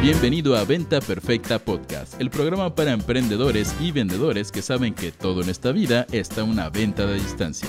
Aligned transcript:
Bienvenido 0.00 0.56
a 0.56 0.62
Venta 0.64 1.00
Perfecta 1.00 1.58
Podcast, 1.58 2.20
el 2.20 2.30
programa 2.30 2.72
para 2.72 2.92
emprendedores 2.92 3.74
y 3.80 3.90
vendedores 3.90 4.52
que 4.52 4.62
saben 4.62 4.94
que 4.94 5.10
todo 5.10 5.42
en 5.42 5.48
esta 5.48 5.72
vida 5.72 6.06
está 6.12 6.44
una 6.44 6.70
venta 6.70 7.04
de 7.04 7.14
distancia. 7.14 7.68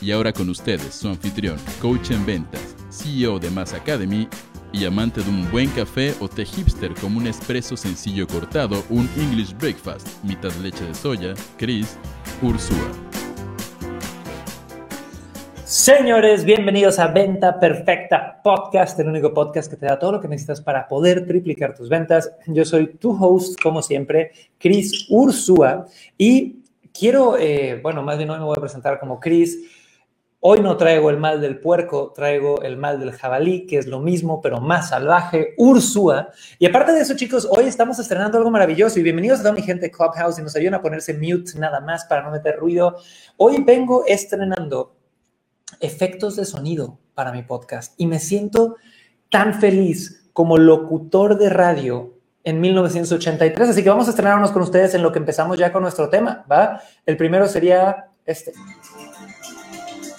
Y 0.00 0.10
ahora 0.10 0.32
con 0.32 0.48
ustedes, 0.48 0.96
su 0.96 1.06
anfitrión, 1.06 1.56
coach 1.80 2.10
en 2.10 2.26
ventas, 2.26 2.74
CEO 2.90 3.38
de 3.38 3.50
Mass 3.50 3.72
Academy 3.72 4.26
y 4.72 4.84
amante 4.84 5.22
de 5.22 5.30
un 5.30 5.48
buen 5.52 5.68
café 5.70 6.12
o 6.18 6.28
té 6.28 6.44
hipster 6.44 6.92
como 6.94 7.18
un 7.18 7.28
espresso 7.28 7.76
sencillo 7.76 8.26
cortado, 8.26 8.82
un 8.90 9.08
English 9.16 9.56
breakfast, 9.56 10.08
mitad 10.24 10.52
leche 10.56 10.84
de 10.84 10.94
soya, 10.94 11.34
Chris 11.56 11.96
Ursúa. 12.42 13.07
Señores, 15.68 16.46
bienvenidos 16.46 16.98
a 16.98 17.08
Venta 17.08 17.60
Perfecta 17.60 18.40
Podcast, 18.42 18.98
el 19.00 19.08
único 19.08 19.34
podcast 19.34 19.70
que 19.70 19.76
te 19.76 19.84
da 19.84 19.98
todo 19.98 20.12
lo 20.12 20.20
que 20.22 20.26
necesitas 20.26 20.62
para 20.62 20.88
poder 20.88 21.26
triplicar 21.26 21.74
tus 21.74 21.90
ventas. 21.90 22.32
Yo 22.46 22.64
soy 22.64 22.94
tu 22.94 23.10
host, 23.22 23.60
como 23.60 23.82
siempre, 23.82 24.32
Chris 24.56 25.06
Ursúa, 25.10 25.84
y 26.16 26.62
quiero, 26.98 27.36
eh, 27.36 27.80
bueno, 27.82 28.02
más 28.02 28.16
bien 28.16 28.30
hoy 28.30 28.38
me 28.38 28.46
voy 28.46 28.54
a 28.56 28.62
presentar 28.62 28.98
como 28.98 29.20
Chris. 29.20 29.58
Hoy 30.40 30.60
no 30.60 30.78
traigo 30.78 31.10
el 31.10 31.18
mal 31.18 31.42
del 31.42 31.60
puerco, 31.60 32.14
traigo 32.14 32.62
el 32.62 32.78
mal 32.78 32.98
del 32.98 33.12
jabalí, 33.12 33.66
que 33.66 33.76
es 33.76 33.86
lo 33.86 34.00
mismo, 34.00 34.40
pero 34.40 34.62
más 34.62 34.88
salvaje, 34.88 35.52
Ursúa. 35.58 36.30
Y 36.58 36.64
aparte 36.64 36.92
de 36.92 37.02
eso, 37.02 37.14
chicos, 37.14 37.46
hoy 37.50 37.64
estamos 37.64 37.98
estrenando 37.98 38.38
algo 38.38 38.50
maravilloso 38.50 38.98
y 39.00 39.02
bienvenidos 39.02 39.40
a 39.40 39.42
toda 39.42 39.54
mi 39.54 39.62
gente 39.62 39.90
Clubhouse 39.90 40.38
y 40.38 40.42
nos 40.42 40.56
ayudan 40.56 40.76
a 40.76 40.80
ponerse 40.80 41.12
mute 41.12 41.58
nada 41.58 41.80
más 41.80 42.06
para 42.06 42.22
no 42.22 42.30
meter 42.30 42.56
ruido. 42.56 42.96
Hoy 43.36 43.62
vengo 43.62 44.04
estrenando 44.06 44.97
efectos 45.80 46.36
de 46.36 46.44
sonido 46.44 46.98
para 47.14 47.32
mi 47.32 47.42
podcast 47.42 47.94
y 47.96 48.06
me 48.06 48.18
siento 48.18 48.76
tan 49.30 49.54
feliz 49.60 50.30
como 50.32 50.56
locutor 50.56 51.36
de 51.36 51.50
radio 51.50 52.14
en 52.44 52.60
1983. 52.60 53.70
Así 53.70 53.82
que 53.82 53.90
vamos 53.90 54.06
a 54.06 54.10
estrenarnos 54.10 54.50
con 54.52 54.62
ustedes 54.62 54.94
en 54.94 55.02
lo 55.02 55.12
que 55.12 55.18
empezamos 55.18 55.58
ya 55.58 55.72
con 55.72 55.82
nuestro 55.82 56.08
tema, 56.08 56.44
¿va? 56.50 56.80
El 57.04 57.16
primero 57.16 57.48
sería 57.48 58.06
este. 58.24 58.52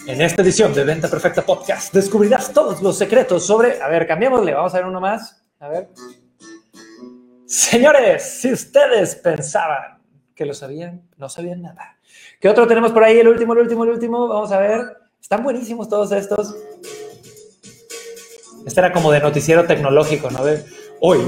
En 0.07 0.21
esta 0.21 0.41
edición 0.41 0.73
de 0.73 0.83
Venta 0.83 1.07
Perfecta 1.07 1.43
Podcast 1.43 1.93
descubrirás 1.93 2.51
todos 2.51 2.81
los 2.81 2.97
secretos 2.97 3.45
sobre... 3.45 3.81
A 3.81 3.87
ver, 3.87 4.07
cambiémosle, 4.07 4.53
vamos 4.53 4.73
a 4.73 4.77
ver 4.77 4.85
uno 4.87 4.99
más. 4.99 5.43
A 5.59 5.69
ver. 5.69 5.89
Señores, 7.45 8.23
si 8.23 8.51
ustedes 8.51 9.15
pensaban 9.15 10.01
que 10.35 10.45
lo 10.45 10.53
sabían, 10.53 11.01
no 11.17 11.29
sabían 11.29 11.61
nada. 11.61 11.97
¿Qué 12.39 12.49
otro 12.49 12.67
tenemos 12.67 12.91
por 12.91 13.03
ahí? 13.03 13.19
El 13.19 13.27
último, 13.27 13.53
el 13.53 13.59
último, 13.59 13.83
el 13.83 13.89
último. 13.91 14.27
Vamos 14.27 14.51
a 14.51 14.59
ver. 14.59 14.98
Están 15.21 15.43
buenísimos 15.43 15.89
todos 15.89 16.11
estos. 16.11 16.55
Este 18.65 18.79
era 18.79 18.91
como 18.91 19.11
de 19.11 19.19
noticiero 19.19 19.65
tecnológico, 19.65 20.29
¿no? 20.31 20.39
hoy 21.01 21.19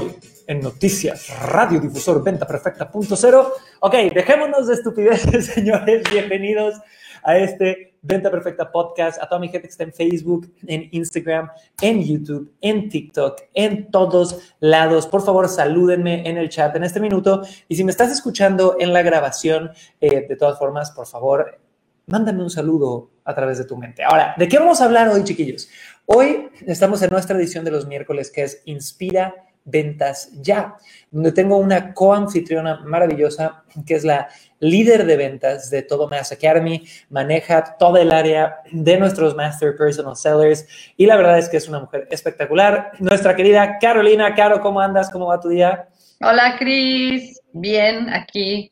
en 0.46 0.60
Noticias, 0.60 1.28
Radiodifusor, 1.40 2.22
Venta 2.22 2.46
Perfecta, 2.46 2.90
punto 2.90 3.16
cero. 3.16 3.52
Ok, 3.80 3.94
dejémonos 4.14 4.66
de 4.66 4.74
estupideces, 4.74 5.46
señores. 5.54 6.02
Bienvenidos 6.10 6.80
a 7.22 7.36
este 7.36 7.94
Venta 8.02 8.30
Perfecta 8.30 8.72
Podcast, 8.72 9.22
a 9.22 9.28
toda 9.28 9.40
mi 9.40 9.48
gente 9.48 9.68
que 9.68 9.72
está 9.72 9.84
en 9.84 9.92
Facebook, 9.92 10.52
en 10.66 10.88
Instagram, 10.90 11.50
en 11.80 12.02
YouTube, 12.02 12.52
en 12.60 12.88
TikTok, 12.88 13.42
en 13.54 13.90
todos 13.90 14.54
lados. 14.58 15.06
Por 15.06 15.22
favor, 15.22 15.48
salúdenme 15.48 16.28
en 16.28 16.38
el 16.38 16.48
chat 16.48 16.74
en 16.74 16.82
este 16.82 16.98
minuto. 16.98 17.42
Y 17.68 17.76
si 17.76 17.84
me 17.84 17.92
estás 17.92 18.10
escuchando 18.10 18.76
en 18.80 18.92
la 18.92 19.02
grabación, 19.02 19.70
eh, 20.00 20.26
de 20.28 20.36
todas 20.36 20.58
formas, 20.58 20.90
por 20.90 21.06
favor, 21.06 21.60
mándame 22.06 22.42
un 22.42 22.50
saludo 22.50 23.10
a 23.24 23.34
través 23.34 23.58
de 23.58 23.64
tu 23.64 23.76
mente. 23.76 24.02
Ahora, 24.04 24.34
¿de 24.36 24.48
qué 24.48 24.58
vamos 24.58 24.80
a 24.80 24.84
hablar 24.84 25.08
hoy, 25.08 25.24
chiquillos? 25.24 25.68
Hoy 26.06 26.48
estamos 26.66 27.00
en 27.02 27.10
nuestra 27.10 27.36
edición 27.36 27.64
de 27.64 27.70
los 27.70 27.86
miércoles 27.86 28.30
que 28.30 28.42
es 28.42 28.62
Inspira 28.64 29.34
Ventas 29.64 30.32
Ya, 30.42 30.76
donde 31.12 31.30
tengo 31.30 31.56
una 31.56 31.94
coanfitriona 31.94 32.80
maravillosa 32.84 33.62
que 33.86 33.94
es 33.94 34.02
la 34.04 34.28
líder 34.58 35.06
de 35.06 35.16
ventas 35.16 35.70
de 35.70 35.82
todo 35.82 36.08
Mass 36.08 36.32
Academy, 36.32 36.84
maneja 37.10 37.76
todo 37.78 37.96
el 37.96 38.12
área 38.12 38.56
de 38.72 38.98
nuestros 38.98 39.36
Master 39.36 39.76
Personal 39.76 40.16
Sellers 40.16 40.66
y 40.96 41.06
la 41.06 41.16
verdad 41.16 41.38
es 41.38 41.48
que 41.48 41.58
es 41.58 41.68
una 41.68 41.78
mujer 41.80 42.08
espectacular. 42.10 42.92
Nuestra 42.98 43.36
querida 43.36 43.78
Carolina, 43.78 44.34
Caro, 44.34 44.60
¿cómo 44.60 44.80
andas? 44.80 45.10
¿Cómo 45.10 45.26
va 45.26 45.38
tu 45.38 45.48
día? 45.48 45.88
Hola, 46.20 46.56
Cris. 46.58 47.40
Bien, 47.52 48.08
aquí 48.10 48.71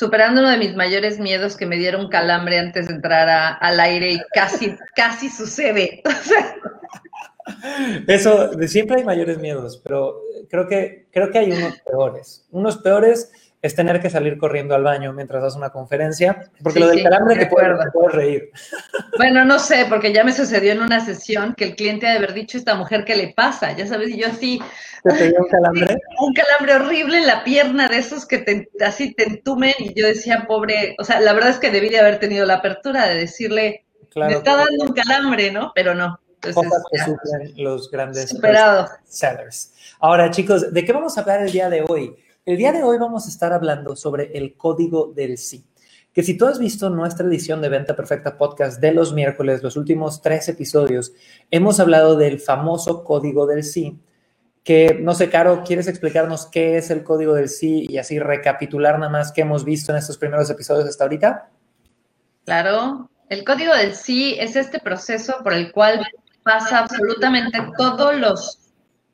superando 0.00 0.40
uno 0.40 0.48
de 0.48 0.56
mis 0.56 0.74
mayores 0.74 1.18
miedos 1.18 1.58
que 1.58 1.66
me 1.66 1.76
dieron 1.76 2.08
calambre 2.08 2.58
antes 2.58 2.88
de 2.88 2.94
entrar 2.94 3.58
al 3.60 3.80
aire 3.80 4.14
y 4.14 4.20
casi, 4.32 4.74
casi 4.96 5.28
sucede. 5.28 6.02
Eso, 8.06 8.48
de 8.48 8.66
siempre 8.66 8.96
hay 8.96 9.04
mayores 9.04 9.36
miedos, 9.36 9.78
pero 9.84 10.22
creo 10.48 10.66
que, 10.66 11.06
creo 11.12 11.30
que 11.30 11.40
hay 11.40 11.52
unos 11.52 11.78
peores. 11.80 12.46
Unos 12.50 12.78
peores 12.78 13.30
es 13.62 13.74
tener 13.74 14.00
que 14.00 14.08
salir 14.08 14.38
corriendo 14.38 14.74
al 14.74 14.82
baño 14.82 15.12
mientras 15.12 15.42
das 15.42 15.54
una 15.54 15.70
conferencia, 15.70 16.50
porque 16.62 16.80
lo 16.80 16.88
del 16.88 17.02
calambre 17.02 17.36
te 17.36 17.46
puedes, 17.46 18.12
reír. 18.12 18.50
Bueno, 19.18 19.44
no 19.44 19.58
sé, 19.58 19.86
porque 19.88 20.14
ya 20.14 20.24
me 20.24 20.32
sucedió 20.32 20.72
en 20.72 20.80
una 20.80 21.04
sesión 21.04 21.54
que 21.54 21.64
el 21.64 21.76
cliente 21.76 22.06
ha 22.06 22.12
de 22.12 22.18
haber 22.18 22.32
dicho 22.32 22.56
a 22.56 22.60
esta 22.60 22.74
mujer 22.74 23.04
qué 23.04 23.16
le 23.16 23.34
pasa, 23.34 23.72
ya 23.76 23.86
sabes, 23.86 24.08
y 24.10 24.18
yo 24.18 24.28
así... 24.28 24.62
¿Te 25.04 25.28
dio 25.28 25.40
un 25.40 25.48
calambre? 25.50 25.98
Un 26.20 26.32
calambre 26.32 26.74
horrible 26.74 27.18
en 27.18 27.26
la 27.26 27.44
pierna 27.44 27.88
de 27.88 27.98
esos 27.98 28.24
que 28.24 28.38
te, 28.38 28.70
así 28.84 29.12
te 29.12 29.24
entumen 29.24 29.74
y 29.78 29.92
yo 29.92 30.06
decía, 30.06 30.46
pobre, 30.48 30.96
o 30.98 31.04
sea, 31.04 31.20
la 31.20 31.34
verdad 31.34 31.50
es 31.50 31.58
que 31.58 31.70
debí 31.70 31.90
de 31.90 32.00
haber 32.00 32.18
tenido 32.18 32.46
la 32.46 32.54
apertura 32.54 33.06
de 33.08 33.16
decirle, 33.16 33.84
me 34.16 34.32
está 34.32 34.56
dando 34.56 34.84
un 34.84 34.92
calambre, 34.92 35.52
¿no? 35.52 35.72
Pero 35.74 35.94
no. 35.94 36.18
Entonces, 36.42 36.72
que 36.90 36.98
sufren 36.98 37.52
los 37.56 37.90
grandes 37.90 38.34
sellers. 39.04 39.74
Ahora, 40.00 40.30
chicos, 40.30 40.72
¿de 40.72 40.84
qué 40.84 40.92
vamos 40.92 41.18
a 41.18 41.20
hablar 41.20 41.42
el 41.42 41.52
día 41.52 41.68
de 41.68 41.84
hoy? 41.86 42.16
El 42.50 42.56
día 42.56 42.72
de 42.72 42.82
hoy 42.82 42.98
vamos 42.98 43.26
a 43.26 43.28
estar 43.28 43.52
hablando 43.52 43.94
sobre 43.94 44.36
el 44.36 44.56
código 44.56 45.12
del 45.14 45.38
sí. 45.38 45.64
Que 46.12 46.24
si 46.24 46.36
tú 46.36 46.46
has 46.46 46.58
visto 46.58 46.90
nuestra 46.90 47.24
edición 47.24 47.62
de 47.62 47.68
Venta 47.68 47.94
Perfecta 47.94 48.36
Podcast 48.36 48.80
de 48.80 48.90
los 48.90 49.14
miércoles, 49.14 49.62
los 49.62 49.76
últimos 49.76 50.20
tres 50.20 50.48
episodios, 50.48 51.12
hemos 51.52 51.78
hablado 51.78 52.16
del 52.16 52.40
famoso 52.40 53.04
código 53.04 53.46
del 53.46 53.62
sí. 53.62 54.00
Que, 54.64 54.98
no 55.00 55.14
sé, 55.14 55.30
Caro, 55.30 55.62
¿quieres 55.64 55.86
explicarnos 55.86 56.46
qué 56.46 56.76
es 56.76 56.90
el 56.90 57.04
código 57.04 57.34
del 57.34 57.48
sí 57.48 57.86
y 57.88 57.98
así 57.98 58.18
recapitular 58.18 58.98
nada 58.98 59.12
más 59.12 59.30
qué 59.30 59.42
hemos 59.42 59.64
visto 59.64 59.92
en 59.92 59.98
estos 59.98 60.18
primeros 60.18 60.50
episodios 60.50 60.88
hasta 60.88 61.04
ahorita? 61.04 61.50
Claro, 62.46 63.08
el 63.28 63.44
código 63.44 63.72
del 63.76 63.94
sí 63.94 64.34
es 64.40 64.56
este 64.56 64.80
proceso 64.80 65.36
por 65.44 65.52
el 65.52 65.70
cual 65.70 66.04
pasa 66.42 66.80
absolutamente 66.80 67.60
todos 67.78 68.16
los 68.16 68.58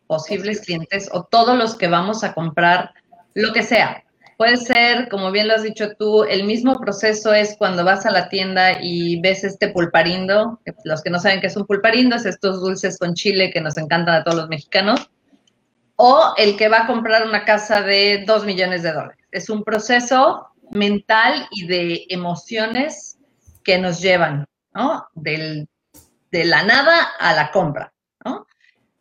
posibles 0.07 0.63
clientes 0.63 1.11
o 1.13 1.25
todos 1.25 1.59
los 1.59 1.75
que 1.75 1.89
vamos 1.89 2.25
a 2.25 2.33
comprar 2.33 2.95
lo 3.37 3.53
que 3.53 3.63
sea. 3.63 4.03
Puede 4.39 4.57
ser, 4.57 5.09
como 5.09 5.31
bien 5.31 5.49
lo 5.49 5.55
has 5.55 5.63
dicho 5.63 5.95
tú, 5.99 6.25
el 6.25 6.45
mismo 6.45 6.75
proceso 6.79 7.33
es 7.33 7.57
cuando 7.57 7.85
vas 7.85 8.05
a 8.05 8.11
la 8.11 8.29
tienda 8.29 8.83
y 8.83 9.21
ves 9.21 9.45
este 9.45 9.69
pulparindo. 9.69 10.61
Los 10.85 11.03
que 11.03 11.11
no 11.11 11.19
saben 11.19 11.41
qué 11.41 11.47
es 11.47 11.57
un 11.57 11.67
pulparindo, 11.67 12.17
es 12.17 12.27
estos 12.27 12.61
dulces 12.61 12.99
con 12.99 13.15
chile 13.15 13.51
que 13.51 13.61
nos 13.61 13.77
encantan 13.77 14.15
a 14.15 14.25
todos 14.25 14.37
los 14.37 14.49
mexicanos. 14.49 15.11
O 15.97 16.35
el 16.37 16.57
que 16.57 16.69
va 16.69 16.83
a 16.83 16.87
comprar 16.87 17.27
una 17.27 17.45
casa 17.45 17.81
de 17.83 18.25
dos 18.27 18.45
millones 18.45 18.83
de 18.83 18.93
dólares. 18.93 19.25
Es 19.31 19.49
un 19.49 19.65
proceso 19.65 20.49
mental 20.71 21.47
y 21.51 21.67
de 21.67 22.05
emociones 22.09 23.19
que 23.65 23.79
nos 23.79 24.01
llevan, 24.01 24.47
¿no? 24.75 25.07
Del, 25.15 25.69
de 26.31 26.45
la 26.45 26.63
nada 26.63 27.11
a 27.19 27.35
la 27.35 27.51
compra, 27.51 27.93
¿no? 28.25 28.47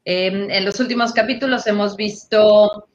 Em, 0.06 0.50
en 0.50 0.64
los 0.64 0.80
últimos 0.80 1.12
capítulos 1.12 1.68
hemos 1.68 1.96
visto 1.98 2.88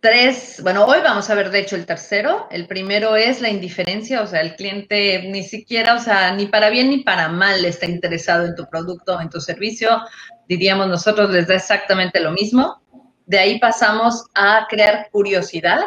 tres, 0.00 0.60
bueno, 0.62 0.84
hoy 0.84 0.98
vamos 1.02 1.28
a 1.28 1.34
ver 1.34 1.50
de 1.50 1.60
hecho 1.60 1.76
el 1.76 1.86
tercero. 1.86 2.46
El 2.50 2.66
primero 2.66 3.16
es 3.16 3.40
la 3.40 3.48
indiferencia, 3.48 4.22
o 4.22 4.26
sea, 4.26 4.40
el 4.40 4.54
cliente 4.56 5.22
ni 5.28 5.42
siquiera, 5.42 5.94
o 5.94 5.98
sea, 5.98 6.32
ni 6.34 6.46
para 6.46 6.70
bien 6.70 6.90
ni 6.90 6.98
para 6.98 7.28
mal 7.28 7.64
está 7.64 7.86
interesado 7.86 8.46
en 8.46 8.54
tu 8.54 8.68
producto 8.68 9.16
o 9.16 9.20
en 9.20 9.30
tu 9.30 9.40
servicio. 9.40 10.02
Diríamos 10.48 10.88
nosotros, 10.88 11.30
les 11.30 11.46
da 11.46 11.54
exactamente 11.54 12.20
lo 12.20 12.30
mismo. 12.30 12.80
De 13.26 13.38
ahí 13.38 13.58
pasamos 13.58 14.24
a 14.34 14.66
crear 14.68 15.08
curiosidad, 15.10 15.82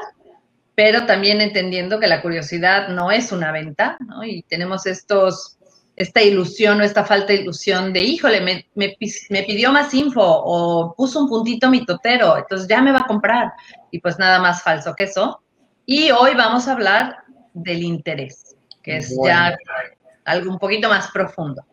pero 0.76 1.06
también 1.06 1.42
entendiendo 1.42 2.00
que 2.00 2.08
la 2.08 2.22
curiosidad 2.22 2.90
no 2.90 3.12
es 3.12 3.32
una 3.32 3.52
venta, 3.52 3.98
¿no? 4.08 4.24
Y 4.24 4.44
tenemos 4.44 4.86
estos 4.86 5.58
esta 6.02 6.22
ilusión 6.22 6.82
o 6.82 6.84
esta 6.84 7.06
falta 7.06 7.28
de 7.28 7.42
ilusión 7.42 7.94
de, 7.94 8.00
híjole, 8.00 8.42
me, 8.42 8.68
me, 8.74 9.44
pidió 9.44 9.72
más 9.72 9.94
info 9.94 10.22
o 10.24 10.96
puso 10.96 11.20
un 11.20 11.30
puntito 11.30 11.70
mi 11.70 11.86
totero, 11.86 12.38
entonces 12.38 12.68
ya 12.68 12.82
me 12.82 12.92
va 12.92 13.00
a 13.00 13.08
comprar. 13.08 13.54
Y 13.92 14.00
pues 14.00 14.18
nada 14.18 14.40
más 14.40 14.64
falso 14.64 14.96
que 14.96 15.04
eso. 15.04 15.42
Y 15.86 16.10
hoy 16.12 16.34
vamos 16.36 16.68
a 16.68 16.74
hablar 16.74 17.18
del 17.54 17.84
interés, 17.84 18.56
que 18.82 18.98
es 18.98 19.16
ya 19.24 19.56
algo 20.26 20.52
un 20.52 20.58
poquito 20.58 20.90
más 20.90 21.12
profundo. 21.12 21.64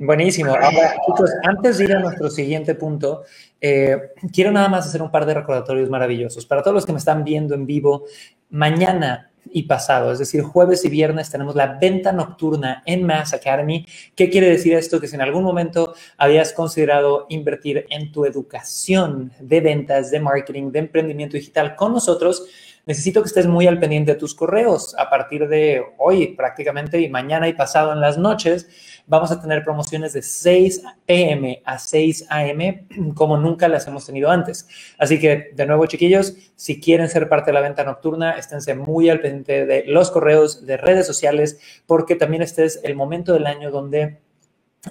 Buenísimo. 0.00 0.54
Ahora, 0.54 0.94
chicos, 1.04 1.28
antes 1.42 1.78
de 1.78 1.84
ir 1.84 1.92
a 1.92 1.98
nuestro 1.98 2.30
siguiente 2.30 2.76
punto, 2.76 3.24
eh, 3.60 4.12
quiero 4.32 4.52
nada 4.52 4.68
más 4.68 4.86
hacer 4.86 5.02
un 5.02 5.10
par 5.10 5.26
de 5.26 5.34
recordatorios 5.34 5.90
maravillosos. 5.90 6.46
Para 6.46 6.62
todos 6.62 6.74
los 6.74 6.86
que 6.86 6.92
me 6.92 6.98
están 6.98 7.24
viendo 7.24 7.56
en 7.56 7.66
vivo, 7.66 8.04
mañana 8.48 9.32
y 9.52 9.64
pasado, 9.64 10.12
es 10.12 10.20
decir, 10.20 10.42
jueves 10.42 10.84
y 10.84 10.88
viernes 10.88 11.30
tenemos 11.30 11.56
la 11.56 11.78
venta 11.80 12.12
nocturna 12.12 12.84
en 12.86 13.04
Mass 13.04 13.34
Academy. 13.34 13.86
¿Qué 14.14 14.30
quiere 14.30 14.48
decir 14.48 14.74
esto? 14.74 15.00
Que 15.00 15.08
si 15.08 15.16
en 15.16 15.22
algún 15.22 15.42
momento 15.42 15.94
habías 16.16 16.52
considerado 16.52 17.26
invertir 17.28 17.84
en 17.90 18.12
tu 18.12 18.24
educación 18.24 19.32
de 19.40 19.60
ventas, 19.60 20.12
de 20.12 20.20
marketing, 20.20 20.70
de 20.70 20.78
emprendimiento 20.78 21.36
digital 21.36 21.74
con 21.74 21.92
nosotros, 21.92 22.46
necesito 22.86 23.20
que 23.20 23.28
estés 23.28 23.46
muy 23.46 23.66
al 23.66 23.78
pendiente 23.78 24.12
de 24.12 24.18
tus 24.18 24.34
correos. 24.34 24.94
A 24.96 25.10
partir 25.10 25.48
de 25.48 25.82
hoy 25.98 26.28
prácticamente 26.28 27.00
y 27.00 27.08
mañana 27.08 27.48
y 27.48 27.52
pasado 27.52 27.92
en 27.92 28.00
las 28.00 28.16
noches, 28.16 28.68
vamos 29.08 29.32
a 29.32 29.40
tener 29.40 29.64
promociones 29.64 30.12
de 30.12 30.22
6 30.22 30.82
pm 31.06 31.62
a 31.64 31.78
6 31.78 32.26
am 32.28 33.14
como 33.14 33.36
nunca 33.36 33.68
las 33.68 33.86
hemos 33.88 34.06
tenido 34.06 34.30
antes. 34.30 34.68
Así 34.98 35.18
que, 35.18 35.50
de 35.54 35.66
nuevo, 35.66 35.86
chiquillos, 35.86 36.34
si 36.54 36.80
quieren 36.80 37.08
ser 37.08 37.28
parte 37.28 37.50
de 37.50 37.54
la 37.54 37.60
venta 37.60 37.84
nocturna, 37.84 38.32
esténse 38.32 38.74
muy 38.74 39.08
al 39.08 39.20
pendiente 39.20 39.66
de 39.66 39.84
los 39.86 40.10
correos, 40.10 40.66
de 40.66 40.76
redes 40.76 41.06
sociales, 41.06 41.58
porque 41.86 42.14
también 42.14 42.42
este 42.42 42.64
es 42.64 42.80
el 42.84 42.94
momento 42.94 43.32
del 43.32 43.46
año 43.46 43.70
donde 43.70 44.18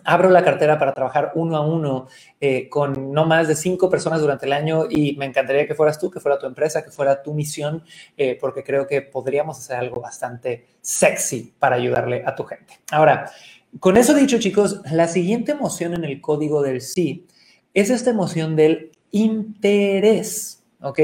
abro 0.03 0.29
la 0.29 0.43
cartera 0.43 0.77
para 0.77 0.93
trabajar 0.93 1.31
uno 1.35 1.55
a 1.55 1.61
uno 1.61 2.07
eh, 2.39 2.67
con 2.69 3.13
no 3.13 3.25
más 3.25 3.47
de 3.47 3.55
cinco 3.55 3.89
personas 3.89 4.21
durante 4.21 4.45
el 4.45 4.53
año 4.53 4.85
y 4.89 5.15
me 5.15 5.25
encantaría 5.25 5.67
que 5.67 5.75
fueras 5.75 5.99
tú, 5.99 6.11
que 6.11 6.19
fuera 6.19 6.37
tu 6.37 6.45
empresa, 6.45 6.83
que 6.83 6.91
fuera 6.91 7.23
tu 7.23 7.33
misión, 7.33 7.83
eh, 8.17 8.37
porque 8.39 8.63
creo 8.63 8.85
que 8.85 9.01
podríamos 9.01 9.57
hacer 9.57 9.77
algo 9.77 10.01
bastante 10.01 10.65
sexy 10.81 11.53
para 11.57 11.77
ayudarle 11.77 12.23
a 12.25 12.35
tu 12.35 12.43
gente. 12.43 12.79
Ahora, 12.91 13.31
con 13.79 13.97
eso 13.97 14.13
dicho, 14.13 14.39
chicos, 14.39 14.81
la 14.91 15.07
siguiente 15.07 15.51
emoción 15.51 15.94
en 15.94 16.03
el 16.03 16.21
código 16.21 16.62
del 16.62 16.81
sí 16.81 17.25
es 17.74 17.89
esta 17.89 18.09
emoción 18.09 18.56
del 18.56 18.91
interés, 19.12 20.63
¿ok? 20.81 21.00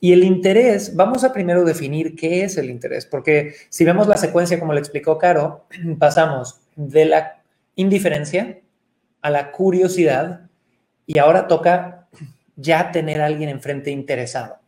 Y 0.00 0.12
el 0.12 0.24
interés, 0.24 0.94
vamos 0.94 1.24
a 1.24 1.32
primero 1.32 1.64
definir 1.64 2.14
qué 2.16 2.44
es 2.44 2.58
el 2.58 2.70
interés, 2.70 3.06
porque 3.06 3.54
si 3.70 3.84
vemos 3.84 4.06
la 4.08 4.16
secuencia 4.16 4.60
como 4.60 4.72
le 4.72 4.80
explicó 4.80 5.18
Caro, 5.18 5.66
pasamos 5.98 6.60
de 6.76 7.06
la 7.06 7.42
indiferencia 7.76 8.60
a 9.22 9.30
la 9.30 9.52
curiosidad 9.52 10.42
y 11.06 11.18
ahora 11.18 11.46
toca 11.46 12.08
ya 12.56 12.90
tener 12.90 13.20
a 13.20 13.26
alguien 13.26 13.48
enfrente 13.48 13.90
interesado. 13.90 14.58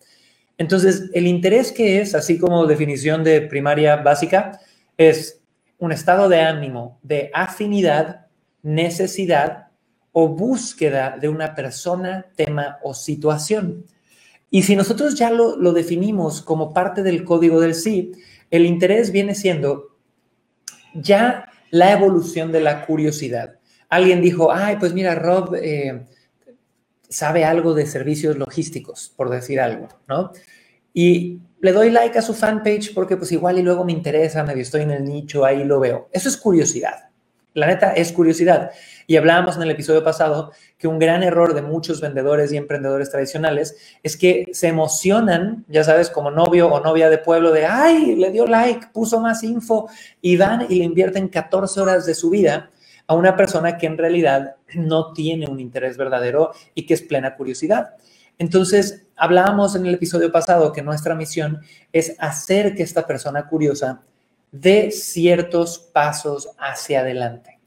Entonces, 0.56 1.10
el 1.14 1.26
interés 1.26 1.72
que 1.72 2.00
es, 2.00 2.14
así 2.14 2.38
como 2.38 2.66
definición 2.66 3.22
de 3.22 3.42
primaria 3.42 3.96
básica, 3.96 4.60
es 4.96 5.37
un 5.78 5.92
estado 5.92 6.28
de 6.28 6.40
ánimo 6.40 6.98
de 7.02 7.30
afinidad, 7.32 8.26
necesidad 8.62 9.68
o 10.12 10.28
búsqueda 10.28 11.16
de 11.20 11.28
una 11.28 11.54
persona, 11.54 12.26
tema 12.34 12.78
o 12.82 12.94
situación. 12.94 13.84
Y 14.50 14.62
si 14.62 14.74
nosotros 14.76 15.14
ya 15.14 15.30
lo, 15.30 15.56
lo 15.56 15.72
definimos 15.72 16.42
como 16.42 16.72
parte 16.72 17.02
del 17.02 17.24
código 17.24 17.60
del 17.60 17.74
sí, 17.74 18.12
el 18.50 18.66
interés 18.66 19.12
viene 19.12 19.34
siendo 19.34 19.96
ya 20.94 21.50
la 21.70 21.92
evolución 21.92 22.50
de 22.50 22.60
la 22.60 22.86
curiosidad. 22.86 23.58
Alguien 23.88 24.20
dijo, 24.20 24.52
ay, 24.52 24.76
pues 24.76 24.94
mira, 24.94 25.14
Rob 25.14 25.54
eh, 25.54 26.06
sabe 27.08 27.44
algo 27.44 27.74
de 27.74 27.86
servicios 27.86 28.36
logísticos, 28.36 29.12
por 29.16 29.30
decir 29.30 29.60
algo, 29.60 29.88
¿no? 30.06 30.32
Y 30.92 31.40
le 31.60 31.72
doy 31.72 31.90
like 31.90 32.18
a 32.18 32.22
su 32.22 32.34
fanpage 32.34 32.94
porque 32.94 33.16
pues 33.16 33.32
igual 33.32 33.58
y 33.58 33.62
luego 33.62 33.84
me 33.84 33.92
interesa, 33.92 34.44
medio 34.44 34.62
estoy 34.62 34.82
en 34.82 34.92
el 34.92 35.04
nicho, 35.04 35.44
ahí 35.44 35.64
lo 35.64 35.80
veo. 35.80 36.08
Eso 36.12 36.28
es 36.28 36.36
curiosidad. 36.36 37.08
La 37.54 37.66
neta 37.66 37.92
es 37.92 38.12
curiosidad. 38.12 38.70
Y 39.06 39.16
hablábamos 39.16 39.56
en 39.56 39.62
el 39.62 39.70
episodio 39.70 40.04
pasado 40.04 40.52
que 40.76 40.86
un 40.86 40.98
gran 40.98 41.22
error 41.22 41.54
de 41.54 41.62
muchos 41.62 42.00
vendedores 42.00 42.52
y 42.52 42.56
emprendedores 42.56 43.10
tradicionales 43.10 43.76
es 44.02 44.16
que 44.16 44.46
se 44.52 44.68
emocionan, 44.68 45.64
ya 45.66 45.82
sabes, 45.82 46.10
como 46.10 46.30
novio 46.30 46.68
o 46.68 46.80
novia 46.80 47.10
de 47.10 47.18
pueblo, 47.18 47.50
de, 47.50 47.66
ay, 47.66 48.14
le 48.14 48.30
dio 48.30 48.46
like, 48.46 48.88
puso 48.92 49.20
más 49.20 49.42
info, 49.42 49.88
y 50.20 50.36
van 50.36 50.66
y 50.68 50.76
le 50.76 50.84
invierten 50.84 51.28
14 51.28 51.80
horas 51.80 52.06
de 52.06 52.14
su 52.14 52.30
vida 52.30 52.70
a 53.08 53.14
una 53.14 53.34
persona 53.34 53.78
que 53.78 53.86
en 53.86 53.98
realidad 53.98 54.56
no 54.74 55.12
tiene 55.12 55.48
un 55.48 55.58
interés 55.58 55.96
verdadero 55.96 56.52
y 56.74 56.86
que 56.86 56.94
es 56.94 57.02
plena 57.02 57.34
curiosidad. 57.34 57.94
Entonces, 58.38 59.06
hablábamos 59.16 59.74
en 59.74 59.86
el 59.86 59.94
episodio 59.94 60.30
pasado 60.30 60.72
que 60.72 60.82
nuestra 60.82 61.14
misión 61.14 61.60
es 61.92 62.14
hacer 62.18 62.74
que 62.74 62.84
esta 62.84 63.06
persona 63.06 63.48
curiosa 63.48 64.02
dé 64.52 64.90
ciertos 64.90 65.78
pasos 65.78 66.48
hacia 66.58 67.00
adelante. 67.00 67.58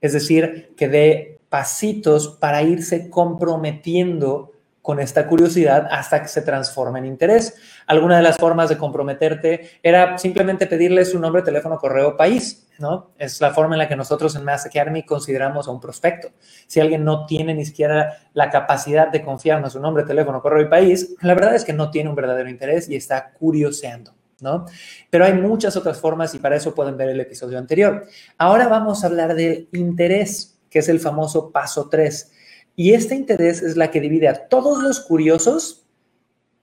Es 0.00 0.12
decir, 0.12 0.72
que 0.76 0.88
dé 0.88 1.40
pasitos 1.48 2.28
para 2.40 2.62
irse 2.62 3.10
comprometiendo 3.10 4.49
con 4.82 4.98
esta 4.98 5.26
curiosidad 5.26 5.86
hasta 5.90 6.22
que 6.22 6.28
se 6.28 6.42
transforme 6.42 6.98
en 7.00 7.06
interés. 7.06 7.56
Alguna 7.86 8.16
de 8.16 8.22
las 8.22 8.38
formas 8.38 8.68
de 8.68 8.78
comprometerte 8.78 9.78
era 9.82 10.16
simplemente 10.18 10.66
pedirle 10.66 11.04
su 11.04 11.18
nombre, 11.18 11.42
teléfono, 11.42 11.78
correo, 11.78 12.16
país, 12.16 12.66
¿no? 12.78 13.10
Es 13.18 13.40
la 13.40 13.52
forma 13.52 13.74
en 13.74 13.80
la 13.80 13.88
que 13.88 13.96
nosotros 13.96 14.34
en 14.36 14.44
Mass 14.44 14.66
Academy 14.66 15.04
consideramos 15.04 15.68
a 15.68 15.70
un 15.70 15.80
prospecto. 15.80 16.28
Si 16.66 16.80
alguien 16.80 17.04
no 17.04 17.26
tiene 17.26 17.54
ni 17.54 17.64
siquiera 17.64 18.18
la 18.32 18.48
capacidad 18.50 19.08
de 19.08 19.22
confiarnos 19.22 19.74
su 19.74 19.80
nombre, 19.80 20.04
teléfono, 20.04 20.40
correo 20.40 20.66
y 20.66 20.70
país, 20.70 21.14
la 21.20 21.34
verdad 21.34 21.54
es 21.54 21.64
que 21.64 21.74
no 21.74 21.90
tiene 21.90 22.08
un 22.08 22.16
verdadero 22.16 22.48
interés 22.48 22.88
y 22.88 22.96
está 22.96 23.32
curioseando. 23.32 24.14
¿no? 24.40 24.64
Pero 25.10 25.26
hay 25.26 25.34
muchas 25.34 25.76
otras 25.76 26.00
formas 26.00 26.34
y 26.34 26.38
para 26.38 26.56
eso 26.56 26.74
pueden 26.74 26.96
ver 26.96 27.10
el 27.10 27.20
episodio 27.20 27.58
anterior. 27.58 28.06
Ahora 28.38 28.68
vamos 28.68 29.04
a 29.04 29.08
hablar 29.08 29.34
del 29.34 29.68
interés, 29.72 30.58
que 30.70 30.78
es 30.78 30.88
el 30.88 31.00
famoso 31.00 31.50
paso 31.50 31.88
3. 31.90 32.32
Y 32.76 32.94
este 32.94 33.14
interés 33.14 33.62
es 33.62 33.76
la 33.76 33.90
que 33.90 34.00
divide 34.00 34.28
a 34.28 34.48
todos 34.48 34.82
los 34.82 35.00
curiosos 35.00 35.86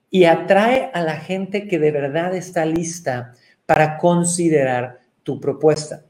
y 0.09 0.25
atrae 0.25 0.89
a 0.93 1.01
la 1.01 1.17
gente 1.17 1.67
que 1.67 1.79
de 1.79 1.91
verdad 1.91 2.35
está 2.35 2.65
lista 2.65 3.33
para 3.65 3.97
considerar 3.97 4.99
tu 5.23 5.39
propuesta. 5.39 6.05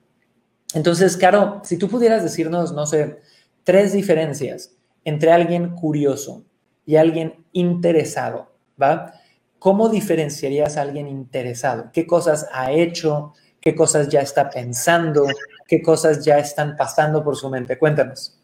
Entonces, 0.74 1.18
Caro, 1.18 1.62
si 1.64 1.78
tú 1.78 1.88
pudieras 1.88 2.24
decirnos, 2.24 2.74
no 2.74 2.86
sé, 2.86 3.18
tres 3.64 3.94
diferencias 3.94 4.76
entre 5.04 5.32
alguien 5.32 5.76
curioso 5.76 6.46
y 6.86 6.98
alguien 6.98 7.46
interesado, 7.52 8.52
¿va? 8.82 9.14
¿cómo 9.60 9.90
diferenciarías 9.90 10.78
a 10.78 10.82
alguien 10.82 11.08
interesado? 11.08 11.90
¿Qué 11.92 12.06
cosas 12.06 12.48
ha 12.52 12.72
hecho? 12.72 13.34
¿Qué 13.60 13.76
cosas 13.76 14.08
ya 14.10 14.22
está 14.22 14.50
pensando? 14.50 15.26
¿Qué 15.68 15.82
cosas 15.82 16.24
ya 16.24 16.38
están 16.38 16.76
pasando 16.76 17.24
por 17.24 17.36
su 17.36 17.50
mente? 17.50 17.78
Cuéntanos. 17.78 18.40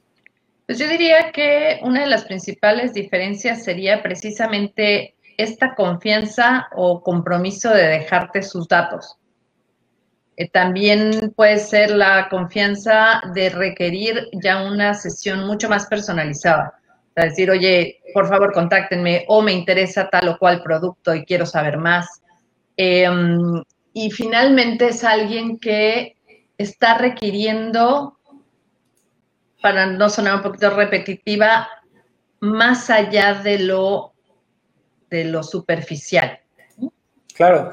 Pues 0.65 0.79
yo 0.79 0.87
diría 0.87 1.31
que 1.31 1.79
una 1.83 2.01
de 2.01 2.07
las 2.07 2.25
principales 2.25 2.93
diferencias 2.93 3.63
sería 3.63 4.01
precisamente 4.01 5.15
esta 5.37 5.75
confianza 5.75 6.67
o 6.75 7.01
compromiso 7.01 7.69
de 7.69 7.87
dejarte 7.87 8.41
sus 8.43 8.67
datos. 8.67 9.17
Eh, 10.37 10.49
también 10.49 11.33
puede 11.35 11.59
ser 11.59 11.91
la 11.91 12.27
confianza 12.29 13.21
de 13.33 13.49
requerir 13.49 14.29
ya 14.33 14.63
una 14.63 14.93
sesión 14.93 15.45
mucho 15.45 15.69
más 15.69 15.85
personalizada 15.87 16.73
sea, 17.13 17.25
decir, 17.25 17.51
oye, 17.51 18.01
por 18.13 18.27
favor, 18.27 18.53
contáctenme 18.53 19.25
o 19.27 19.41
me 19.41 19.53
interesa 19.53 20.09
tal 20.09 20.29
o 20.29 20.37
cual 20.37 20.61
producto 20.63 21.13
y 21.13 21.25
quiero 21.25 21.45
saber 21.45 21.77
más. 21.77 22.21
Em, 22.77 23.63
y 23.93 24.11
finalmente 24.11 24.87
es 24.87 25.03
alguien 25.03 25.59
que 25.59 26.15
está 26.57 26.97
requiriendo, 26.97 28.17
para 29.63 29.87
no 29.87 30.09
sonar 30.09 30.35
un 30.35 30.43
poquito 30.43 30.69
repetitiva, 30.69 31.67
más 32.41 32.89
allá 32.89 33.35
de 33.35 33.59
lo, 33.59 34.13
de 35.09 35.23
lo 35.23 35.41
superficial. 35.41 36.39
Claro, 37.33 37.71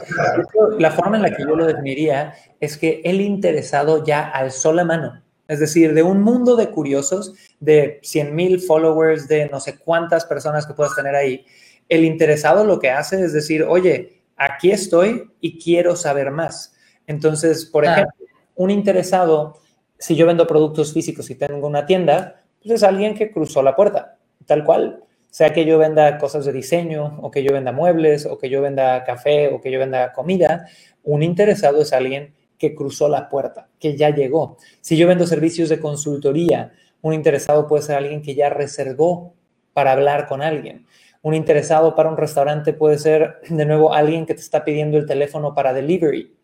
la 0.78 0.90
forma 0.92 1.16
en 1.16 1.22
la 1.24 1.30
que 1.30 1.42
yo 1.42 1.56
lo 1.56 1.66
definiría 1.66 2.32
es 2.60 2.78
que 2.78 3.02
el 3.04 3.20
interesado 3.20 4.04
ya 4.04 4.26
alzó 4.26 4.72
la 4.72 4.84
mano 4.84 5.20
es 5.50 5.58
decir, 5.58 5.94
de 5.94 6.04
un 6.04 6.22
mundo 6.22 6.54
de 6.54 6.70
curiosos, 6.70 7.34
de 7.58 7.98
100 8.04 8.36
mil 8.36 8.60
followers, 8.60 9.26
de 9.26 9.48
no 9.48 9.58
sé 9.58 9.80
cuántas 9.80 10.24
personas 10.24 10.64
que 10.64 10.74
puedas 10.74 10.94
tener 10.94 11.16
ahí, 11.16 11.44
el 11.88 12.04
interesado 12.04 12.64
lo 12.64 12.78
que 12.78 12.90
hace 12.90 13.20
es 13.20 13.32
decir, 13.32 13.64
oye, 13.64 14.22
aquí 14.36 14.70
estoy 14.70 15.28
y 15.40 15.58
quiero 15.58 15.96
saber 15.96 16.30
más. 16.30 16.76
Entonces, 17.08 17.64
por 17.64 17.84
ejemplo, 17.84 18.14
un 18.54 18.70
interesado, 18.70 19.58
si 20.00 20.16
yo 20.16 20.26
vendo 20.26 20.46
productos 20.46 20.94
físicos 20.94 21.28
y 21.30 21.34
tengo 21.34 21.66
una 21.68 21.84
tienda, 21.84 22.42
pues 22.62 22.74
es 22.76 22.82
alguien 22.82 23.14
que 23.14 23.30
cruzó 23.30 23.62
la 23.62 23.76
puerta, 23.76 24.16
tal 24.46 24.64
cual. 24.64 25.04
Sea 25.28 25.52
que 25.52 25.64
yo 25.64 25.78
venda 25.78 26.18
cosas 26.18 26.44
de 26.44 26.52
diseño, 26.52 27.20
o 27.22 27.30
que 27.30 27.44
yo 27.44 27.52
venda 27.52 27.70
muebles, 27.70 28.26
o 28.26 28.36
que 28.36 28.48
yo 28.48 28.62
venda 28.62 29.04
café, 29.04 29.48
o 29.48 29.60
que 29.60 29.70
yo 29.70 29.78
venda 29.78 30.12
comida, 30.12 30.66
un 31.04 31.22
interesado 31.22 31.82
es 31.82 31.92
alguien 31.92 32.34
que 32.58 32.74
cruzó 32.74 33.08
la 33.08 33.28
puerta, 33.28 33.68
que 33.78 33.96
ya 33.96 34.10
llegó. 34.10 34.56
Si 34.80 34.96
yo 34.96 35.06
vendo 35.06 35.26
servicios 35.26 35.68
de 35.68 35.78
consultoría, 35.78 36.72
un 37.02 37.14
interesado 37.14 37.68
puede 37.68 37.82
ser 37.82 37.96
alguien 37.96 38.22
que 38.22 38.34
ya 38.34 38.48
reservó 38.48 39.34
para 39.72 39.92
hablar 39.92 40.26
con 40.26 40.42
alguien. 40.42 40.86
Un 41.22 41.34
interesado 41.34 41.94
para 41.94 42.08
un 42.08 42.16
restaurante 42.16 42.72
puede 42.72 42.98
ser, 42.98 43.36
de 43.48 43.66
nuevo, 43.66 43.92
alguien 43.92 44.26
que 44.26 44.34
te 44.34 44.40
está 44.40 44.64
pidiendo 44.64 44.96
el 44.96 45.06
teléfono 45.06 45.54
para 45.54 45.74
delivery. 45.74 46.34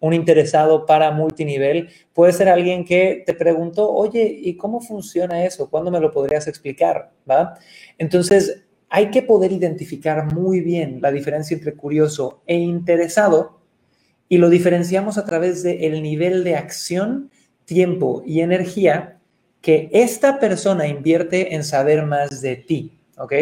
Un 0.00 0.12
interesado 0.12 0.86
para 0.86 1.10
multinivel 1.10 1.88
puede 2.12 2.32
ser 2.32 2.48
alguien 2.48 2.84
que 2.84 3.22
te 3.24 3.34
preguntó, 3.34 3.90
oye, 3.90 4.24
¿y 4.24 4.56
cómo 4.56 4.80
funciona 4.80 5.44
eso? 5.44 5.70
¿Cuándo 5.70 5.90
me 5.90 6.00
lo 6.00 6.10
podrías 6.10 6.46
explicar? 6.46 7.12
¿Va? 7.28 7.54
Entonces, 7.98 8.62
hay 8.88 9.10
que 9.10 9.22
poder 9.22 9.52
identificar 9.52 10.34
muy 10.34 10.60
bien 10.60 11.00
la 11.00 11.10
diferencia 11.10 11.56
entre 11.56 11.74
curioso 11.74 12.42
e 12.46 12.56
interesado 12.56 13.60
y 14.28 14.38
lo 14.38 14.50
diferenciamos 14.50 15.16
a 15.16 15.24
través 15.24 15.62
del 15.62 15.82
el 15.82 16.02
nivel 16.02 16.44
de 16.44 16.56
acción, 16.56 17.30
tiempo 17.64 18.22
y 18.26 18.40
energía 18.40 19.18
que 19.62 19.88
esta 19.92 20.40
persona 20.40 20.86
invierte 20.86 21.54
en 21.54 21.64
saber 21.64 22.04
más 22.04 22.42
de 22.42 22.56
ti, 22.56 22.98
¿ok? 23.16 23.32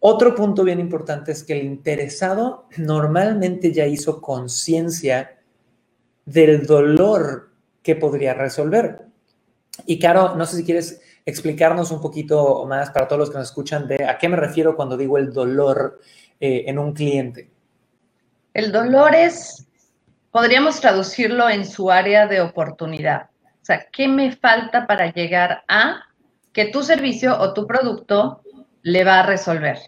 Otro 0.00 0.34
punto 0.34 0.64
bien 0.64 0.80
importante 0.80 1.32
es 1.32 1.44
que 1.44 1.52
el 1.52 1.66
interesado 1.66 2.66
normalmente 2.78 3.70
ya 3.72 3.86
hizo 3.86 4.22
conciencia 4.22 5.38
del 6.24 6.66
dolor 6.66 7.50
que 7.82 7.96
podría 7.96 8.32
resolver. 8.32 9.02
Y 9.84 9.98
Caro, 9.98 10.34
no 10.36 10.46
sé 10.46 10.56
si 10.56 10.64
quieres 10.64 11.02
explicarnos 11.26 11.90
un 11.90 12.00
poquito 12.00 12.64
más 12.66 12.90
para 12.90 13.06
todos 13.06 13.20
los 13.20 13.30
que 13.30 13.38
nos 13.38 13.48
escuchan 13.48 13.86
de 13.86 14.04
a 14.04 14.16
qué 14.16 14.28
me 14.28 14.36
refiero 14.36 14.74
cuando 14.74 14.96
digo 14.96 15.18
el 15.18 15.32
dolor 15.32 16.00
eh, 16.40 16.64
en 16.66 16.78
un 16.78 16.94
cliente. 16.94 17.50
El 18.54 18.72
dolor 18.72 19.14
es, 19.14 19.66
podríamos 20.30 20.80
traducirlo 20.80 21.48
en 21.50 21.66
su 21.66 21.90
área 21.90 22.26
de 22.26 22.40
oportunidad. 22.40 23.28
O 23.44 23.64
sea, 23.64 23.86
¿qué 23.92 24.08
me 24.08 24.32
falta 24.34 24.86
para 24.86 25.12
llegar 25.12 25.62
a 25.68 26.04
que 26.52 26.66
tu 26.66 26.82
servicio 26.82 27.38
o 27.38 27.52
tu 27.52 27.66
producto 27.66 28.42
le 28.82 29.04
va 29.04 29.20
a 29.20 29.26
resolver? 29.26 29.78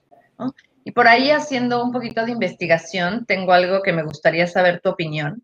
Y 0.84 0.92
por 0.92 1.06
ahí 1.06 1.30
haciendo 1.30 1.82
un 1.82 1.92
poquito 1.92 2.25
de 2.25 2.32
investigación, 2.32 3.25
tengo 3.26 3.52
algo 3.52 3.82
que 3.82 3.92
me 3.92 4.02
gustaría 4.02 4.46
saber 4.46 4.80
tu 4.80 4.90
opinión. 4.90 5.42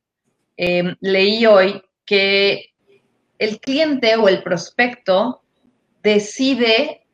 Eh, 0.57 0.97
leí 1.01 1.47
hoy 1.47 1.81
que 2.05 2.75
el 3.39 3.61
cliente 3.61 4.17
o 4.17 4.29
el 4.29 4.43
prospecto 4.43 5.43
decide 6.03 7.07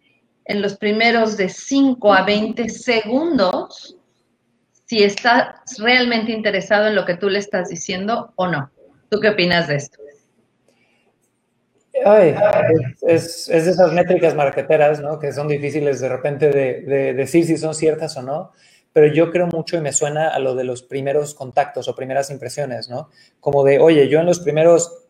en 0.46 0.62
los 0.62 0.76
primeros 0.76 1.36
de 1.36 1.48
5 1.48 2.14
a 2.14 2.22
20 2.22 2.68
segundos 2.68 3.96
si 4.86 5.02
está 5.02 5.62
realmente 5.78 6.32
interesado 6.32 6.88
en 6.88 6.94
lo 6.94 7.04
que 7.04 7.16
tú 7.16 7.28
le 7.28 7.38
estás 7.38 7.68
diciendo 7.68 8.32
o 8.36 8.46
no. 8.46 8.70
¿Tú 9.10 9.20
qué 9.20 9.30
opinas 9.30 9.68
de 9.68 9.76
esto? 9.76 10.03
Es, 13.02 13.46
de 13.46 13.56
esas 13.56 13.92
métricas 13.92 14.34
marqueteras, 14.34 15.00
¿no? 15.00 15.18
Que 15.18 15.32
son 15.32 15.48
difíciles 15.48 16.00
de 16.00 16.08
repente 16.08 16.50
de, 16.50 17.14
decir 17.14 17.46
si 17.46 17.56
son 17.56 17.74
ciertas 17.74 18.16
o 18.16 18.22
no, 18.22 18.52
pero 18.92 19.06
yo 19.06 19.30
creo 19.30 19.46
mucho 19.46 19.76
y 19.76 19.80
me 19.80 19.92
suena 19.92 20.28
a 20.28 20.38
lo 20.38 20.54
de 20.54 20.64
los 20.64 20.82
primeros 20.82 21.34
contactos 21.34 21.88
o 21.88 21.94
primeras 21.94 22.30
impresiones, 22.30 22.88
¿no? 22.88 23.10
Como 23.40 23.64
de, 23.64 23.78
oye, 23.78 24.08
yo 24.08 24.20
en 24.20 24.26
los 24.26 24.40
primeros 24.40 25.04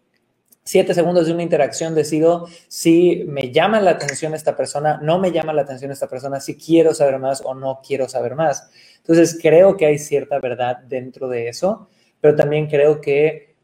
siete 0.62 0.94
segundos 0.94 1.26
de 1.26 1.34
una 1.34 1.42
interacción 1.42 1.94
decido 1.94 2.48
si 2.68 3.24
me 3.28 3.52
llama 3.52 3.80
la 3.80 3.92
atención 3.92 4.34
esta 4.34 4.56
persona, 4.56 4.98
no 5.02 5.18
me 5.18 5.30
llama 5.32 5.52
la 5.52 5.62
atención 5.62 5.90
esta 5.90 6.08
persona, 6.08 6.40
si 6.40 6.56
quiero 6.56 6.94
saber 6.94 7.18
más 7.18 7.42
o 7.44 7.54
no 7.54 7.80
quiero 7.86 8.08
saber 8.08 8.34
más. 8.34 8.70
Entonces, 8.98 9.38
creo 9.40 9.76
que 9.76 9.86
hay 9.86 9.98
cierta 9.98 10.38
verdad 10.38 10.78
dentro 10.78 11.28
de 11.28 11.48
eso, 11.48 11.88
pero 12.20 12.34
también 12.34 12.66
creo 12.68 13.00
que 13.02 13.54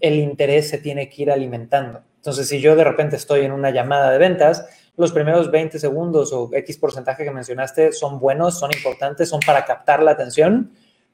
el 0.00 0.14
interés 0.14 0.68
se 0.68 0.78
tiene 0.78 1.08
que 1.08 1.22
ir 1.22 1.30
alimentando. 1.32 2.02
Entonces, 2.24 2.48
si 2.48 2.58
yo 2.58 2.74
de 2.74 2.84
repente 2.84 3.16
estoy 3.16 3.42
en 3.42 3.52
una 3.52 3.68
llamada 3.68 4.10
de 4.10 4.16
ventas, 4.16 4.64
los 4.96 5.12
primeros 5.12 5.50
20 5.50 5.78
segundos 5.78 6.32
o 6.32 6.48
X 6.54 6.78
porcentaje 6.78 7.22
que 7.22 7.30
mencionaste 7.30 7.92
son 7.92 8.18
buenos, 8.18 8.58
son 8.58 8.70
importantes, 8.74 9.28
son 9.28 9.40
para 9.44 9.66
captar 9.66 10.02
la 10.02 10.12
atención, 10.12 10.72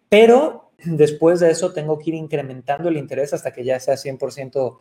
pero 0.08 0.70
después 0.84 1.40
de 1.40 1.50
eso 1.50 1.72
tengo 1.72 1.98
que 1.98 2.10
ir 2.10 2.14
incrementando 2.14 2.88
el 2.88 2.96
interés 2.96 3.32
hasta 3.32 3.52
que 3.52 3.64
ya 3.64 3.80
sea 3.80 3.94
100% 3.94 4.78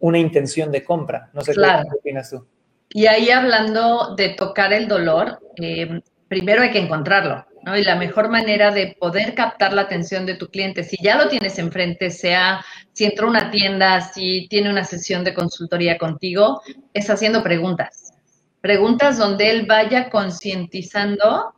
una 0.00 0.18
intención 0.18 0.70
de 0.70 0.84
compra. 0.84 1.30
No 1.32 1.40
sé 1.40 1.54
qué 1.54 1.96
opinas 1.98 2.28
tú. 2.28 2.46
Y 2.90 3.06
ahí 3.06 3.30
hablando 3.30 4.14
de 4.14 4.28
tocar 4.34 4.74
el 4.74 4.86
dolor, 4.88 5.40
eh, 5.56 6.02
primero 6.28 6.60
hay 6.60 6.70
que 6.70 6.80
encontrarlo, 6.80 7.46
Y 7.64 7.84
la 7.84 7.94
mejor 7.94 8.28
manera 8.28 8.72
de 8.72 8.96
poder 8.98 9.34
captar 9.34 9.72
la 9.72 9.82
atención 9.82 10.26
de 10.26 10.34
tu 10.34 10.48
cliente, 10.48 10.82
si 10.82 10.96
ya 11.00 11.16
lo 11.16 11.28
tienes 11.28 11.58
enfrente, 11.58 12.10
sea 12.10 12.64
si 12.92 13.04
entró 13.04 13.26
a 13.26 13.30
una 13.30 13.50
tienda, 13.50 14.00
si 14.00 14.48
tiene 14.48 14.68
una 14.68 14.84
sesión 14.84 15.22
de 15.22 15.32
consultoría 15.32 15.96
contigo, 15.96 16.60
es 16.92 17.08
haciendo 17.08 17.42
preguntas. 17.42 18.12
Preguntas 18.60 19.16
donde 19.16 19.50
él 19.50 19.66
vaya 19.66 20.10
concientizando, 20.10 21.54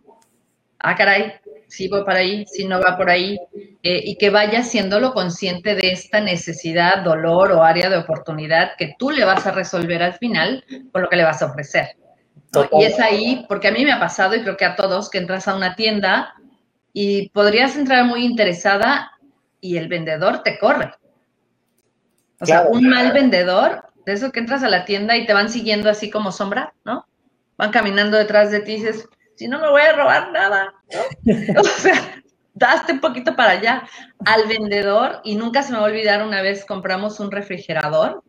ah, 0.79 0.95
caray, 0.95 1.33
si 1.69 1.89
voy 1.89 2.05
para 2.05 2.21
ahí, 2.21 2.45
si 2.47 2.67
no 2.67 2.81
va 2.81 2.97
por 2.97 3.11
ahí, 3.11 3.39
eh, 3.83 4.01
y 4.05 4.17
que 4.17 4.31
vaya 4.31 4.61
haciéndolo 4.61 5.13
consciente 5.13 5.75
de 5.75 5.91
esta 5.91 6.21
necesidad, 6.21 7.03
dolor 7.03 7.53
o 7.53 7.63
área 7.63 7.89
de 7.89 7.97
oportunidad 7.97 8.73
que 8.79 8.95
tú 8.99 9.11
le 9.11 9.25
vas 9.25 9.47
a 9.47 9.53
resolver 9.53 10.03
al 10.03 10.15
final 10.15 10.65
con 10.93 11.03
lo 11.03 11.09
que 11.09 11.17
le 11.17 11.25
vas 11.25 11.43
a 11.43 11.47
ofrecer. 11.47 11.97
Y 12.73 12.85
es 12.85 12.99
ahí, 13.01 13.45
porque 13.49 13.69
a 13.69 13.73
mí 13.73 13.85
me 13.85 13.93
ha 13.93 14.01
pasado 14.01 14.35
y 14.35 14.43
creo 14.43 14.57
que 14.57 14.65
a 14.65 14.77
todos, 14.77 15.11
que 15.11 15.19
entras 15.19 15.49
a 15.49 15.57
una 15.57 15.75
tienda 15.75 16.35
y 16.93 17.29
podrías 17.31 17.77
entrar 17.77 18.05
muy 18.05 18.25
interesada 18.25 19.13
y 19.61 19.77
el 19.77 19.89
vendedor 19.89 20.43
te 20.43 20.59
corre. 20.59 20.93
O 22.41 22.47
sea, 22.47 22.67
un 22.69 22.89
mal 22.89 23.13
vendedor, 23.13 23.83
de 24.05 24.13
eso 24.13 24.31
que 24.31 24.41
entras 24.41 24.63
a 24.63 24.69
la 24.69 24.85
tienda 24.85 25.17
y 25.17 25.27
te 25.27 25.33
van 25.33 25.49
siguiendo 25.49 25.89
así 25.89 26.11
como 26.11 26.31
sombra, 26.31 26.75
¿no? 26.85 27.07
Van 27.57 27.71
caminando 27.71 28.17
detrás 28.17 28.51
de 28.51 28.61
ti 28.61 28.73
y 28.73 28.77
dices, 28.77 29.09
si 29.37 29.49
no 29.49 29.59
me 29.59 29.71
voy 29.71 29.83
a 29.83 29.97
robar 29.97 30.31
nada, 30.33 30.75
¿no? 30.93 31.61
o 31.61 31.65
sea, 31.65 32.23
daste 32.55 32.93
un 32.93 33.01
poquito 33.01 33.35
para 33.37 33.53
allá. 33.53 33.85
Al 34.25 34.47
vendedor, 34.47 35.21
y 35.25 35.37
nunca 35.37 35.63
se 35.63 35.73
me 35.73 35.79
va 35.79 35.85
a 35.85 35.89
olvidar, 35.89 36.25
una 36.25 36.43
vez 36.43 36.65
compramos 36.65 37.21
un 37.21 37.31
refrigerador. 37.31 38.23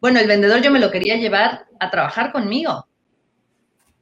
Bueno, 0.00 0.18
el 0.20 0.26
vendedor 0.26 0.60
yo 0.60 0.70
me 0.70 0.80
lo 0.80 0.90
quería 0.90 1.16
llevar 1.16 1.66
a 1.80 1.90
trabajar 1.90 2.32
conmigo. 2.32 2.86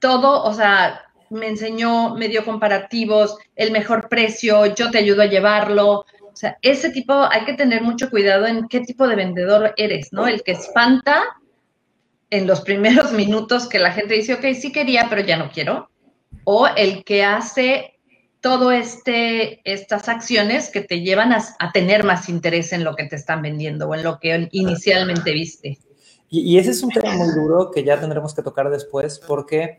Todo, 0.04 0.42
o 0.42 0.52
sea, 0.52 1.00
me 1.30 1.48
enseñó, 1.48 2.14
me 2.14 2.28
dio 2.28 2.44
comparativos, 2.44 3.38
el 3.56 3.70
mejor 3.72 4.08
precio, 4.10 4.66
yo 4.74 4.90
te 4.90 4.98
ayudo 4.98 5.22
a 5.22 5.26
llevarlo. 5.26 6.04
O 6.22 6.36
sea, 6.36 6.58
ese 6.60 6.90
tipo, 6.90 7.14
hay 7.30 7.44
que 7.46 7.54
tener 7.54 7.82
mucho 7.82 8.10
cuidado 8.10 8.46
en 8.46 8.68
qué 8.68 8.80
tipo 8.80 9.08
de 9.08 9.16
vendedor 9.16 9.72
eres, 9.76 10.12
¿no? 10.12 10.26
El 10.26 10.42
que 10.42 10.52
espanta 10.52 11.22
en 12.28 12.46
los 12.46 12.60
primeros 12.70 13.12
minutos 13.12 13.66
que 13.68 13.78
la 13.78 13.92
gente 13.92 14.14
dice, 14.14 14.34
ok, 14.34 14.44
sí 14.54 14.72
quería, 14.72 15.06
pero 15.08 15.22
ya 15.22 15.38
no 15.38 15.50
quiero 15.50 15.88
o 16.44 16.66
el 16.66 17.04
que 17.04 17.24
hace 17.24 17.98
todo 18.40 18.70
este, 18.70 19.60
estas 19.64 20.08
acciones 20.08 20.70
que 20.70 20.82
te 20.82 21.00
llevan 21.00 21.32
a, 21.32 21.72
tener 21.72 22.04
más 22.04 22.28
interés 22.28 22.72
en 22.72 22.84
lo 22.84 22.94
que 22.94 23.04
te 23.04 23.16
están 23.16 23.40
vendiendo 23.40 23.88
o 23.88 23.94
en 23.94 24.02
lo 24.02 24.18
que 24.18 24.48
inicialmente 24.52 25.32
viste. 25.32 25.78
Y, 26.28 26.58
ese 26.58 26.70
es 26.70 26.82
un 26.82 26.90
tema 26.90 27.14
muy 27.14 27.28
duro 27.32 27.70
que 27.70 27.84
ya 27.84 28.00
tendremos 28.00 28.34
que 28.34 28.42
tocar 28.42 28.68
después 28.70 29.20
porque 29.20 29.78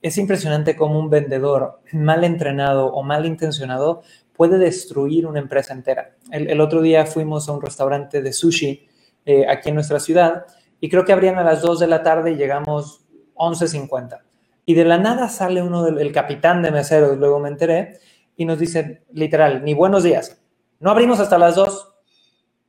es 0.00 0.16
impresionante 0.18 0.76
cómo 0.76 0.98
un 0.98 1.10
vendedor 1.10 1.80
mal 1.92 2.22
entrenado 2.22 2.86
o 2.92 3.02
mal 3.02 3.26
intencionado 3.26 4.02
puede 4.36 4.58
destruir 4.58 5.26
una 5.26 5.40
empresa 5.40 5.72
entera. 5.72 6.14
El, 6.30 6.60
otro 6.60 6.82
día 6.82 7.04
fuimos 7.06 7.48
a 7.48 7.52
un 7.52 7.62
restaurante 7.62 8.22
de 8.22 8.32
sushi 8.32 8.86
eh, 9.24 9.46
aquí 9.48 9.70
en 9.70 9.74
nuestra 9.74 9.98
ciudad 9.98 10.46
y 10.80 10.88
creo 10.88 11.04
que 11.04 11.12
abrían 11.12 11.38
a 11.38 11.42
las 11.42 11.62
2 11.62 11.80
de 11.80 11.86
la 11.88 12.02
tarde 12.02 12.32
y 12.32 12.36
llegamos 12.36 13.04
11.50. 13.34 14.20
Y 14.66 14.74
de 14.74 14.84
la 14.84 14.98
nada 14.98 15.28
sale 15.28 15.62
uno 15.62 15.82
del 15.82 16.12
capitán 16.12 16.62
de 16.62 16.70
meseros, 16.70 17.16
luego 17.16 17.40
me 17.40 17.48
enteré, 17.48 17.98
y 18.36 18.44
nos 18.44 18.58
dice, 18.58 19.02
literal, 19.12 19.64
ni 19.64 19.74
buenos 19.74 20.02
días, 20.02 20.40
no 20.78 20.90
abrimos 20.90 21.18
hasta 21.20 21.38
las 21.38 21.56
dos. 21.56 21.94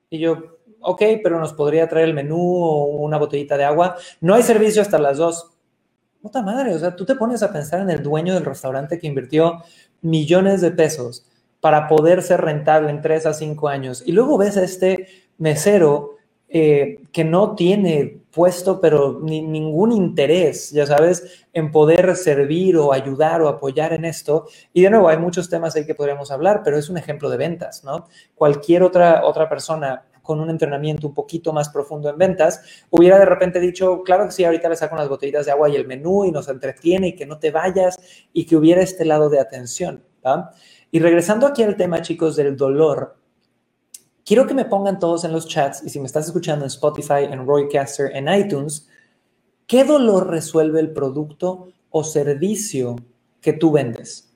Y 0.10 0.20
yo, 0.20 0.59
ok, 0.82 1.02
pero 1.24 1.40
nos 1.40 1.54
podría 1.54 1.88
traer 1.88 2.10
el 2.10 2.14
menú 2.14 2.40
o 2.40 2.86
una 2.98 3.18
botellita 3.18 3.58
de 3.58 3.66
agua. 3.66 3.96
No 4.22 4.36
hay 4.36 4.44
servicio 4.44 4.82
hasta 4.82 5.00
las 5.00 5.18
dos. 5.18 5.52
Puta 6.22 6.42
madre, 6.42 6.76
o 6.76 6.80
sea, 6.80 6.96
tú 6.96 7.06
te 7.06 7.16
pones 7.16 7.44
a 7.44 7.52
pensar 7.52 7.82
en 7.82 7.90
el 7.90 8.04
dueño 8.04 8.34
del 8.34 8.46
restaurante 8.46 9.00
que 9.00 9.08
invirtió 9.08 9.64
millones 10.02 10.62
de 10.62 10.72
pesos 10.72 11.26
para 11.62 11.88
poder 11.88 12.22
ser 12.22 12.42
rentable 12.42 12.90
en 12.90 13.02
tres 13.02 13.26
a 13.26 13.34
cinco 13.34 13.68
años. 13.68 14.04
Y 14.06 14.12
luego 14.12 14.38
ves 14.38 14.58
a 14.58 14.64
este 14.64 15.08
mesero 15.38 16.18
eh, 16.48 17.04
que 17.12 17.24
no 17.24 17.56
tiene 17.56 18.22
puesto, 18.32 18.82
pero 18.82 19.20
ni, 19.22 19.42
ningún 19.42 19.92
interés, 19.92 20.72
ya 20.72 20.86
sabes, 20.86 21.46
en 21.54 21.72
poder 21.72 22.16
servir 22.16 22.78
o 22.78 22.92
ayudar 22.92 23.42
o 23.42 23.48
apoyar 23.48 23.94
en 23.94 24.06
esto. 24.06 24.48
Y 24.74 24.82
de 24.82 24.90
nuevo, 24.90 25.10
hay 25.10 25.18
muchos 25.18 25.50
temas 25.50 25.76
ahí 25.76 25.86
que 25.86 25.96
podríamos 25.96 26.32
hablar, 26.32 26.62
pero 26.64 26.78
es 26.78 26.90
un 26.90 26.98
ejemplo 26.98 27.30
de 27.30 27.38
ventas, 27.38 27.84
¿no? 27.84 28.08
Cualquier 28.36 28.84
otra, 28.84 29.26
otra 29.26 29.48
persona 29.48 30.06
con 30.30 30.40
un 30.40 30.52
entrenamiento 30.52 31.08
un 31.08 31.16
poquito 31.16 31.54
más 31.54 31.70
profundo 31.70 32.08
en 32.08 32.16
ventas, 32.20 32.62
hubiera 32.92 33.18
de 33.18 33.26
repente 33.26 33.60
dicho, 33.60 34.04
claro 34.04 34.28
que 34.28 34.32
sí, 34.32 34.44
ahorita 34.44 34.70
le 34.70 34.76
saco 34.76 34.94
unas 34.94 35.10
botellitas 35.10 35.48
de 35.48 35.54
agua 35.54 35.70
y 35.70 35.76
el 35.76 35.88
menú 35.88 36.24
y 36.24 36.32
nos 36.32 36.48
entretiene 36.50 37.08
y 37.08 37.16
que 37.16 37.26
no 37.26 37.40
te 37.40 37.50
vayas 37.50 37.98
y 38.32 38.46
que 38.46 38.56
hubiera 38.56 38.84
este 38.84 39.06
lado 39.06 39.32
de 39.32 39.40
atención. 39.40 40.04
¿va? 40.24 40.52
Y 40.92 41.00
regresando 41.00 41.48
aquí 41.48 41.64
al 41.64 41.76
tema, 41.76 42.04
chicos, 42.04 42.36
del 42.36 42.56
dolor, 42.56 43.18
Quiero 44.24 44.46
que 44.46 44.54
me 44.54 44.66
pongan 44.66 45.00
todos 45.00 45.24
en 45.24 45.32
los 45.32 45.48
chats 45.48 45.82
y 45.84 45.90
si 45.90 46.00
me 46.00 46.06
estás 46.06 46.28
escuchando 46.28 46.64
en 46.64 46.68
Spotify, 46.68 47.24
en 47.24 47.48
Roycaster, 47.48 48.16
en 48.16 48.32
iTunes, 48.32 48.88
¿qué 49.66 49.84
dolor 49.84 50.28
resuelve 50.28 50.80
el 50.80 50.92
producto 50.92 51.70
o 51.90 52.04
servicio 52.04 52.96
que 53.42 53.54
tú 53.54 53.72
vendes? 53.72 54.32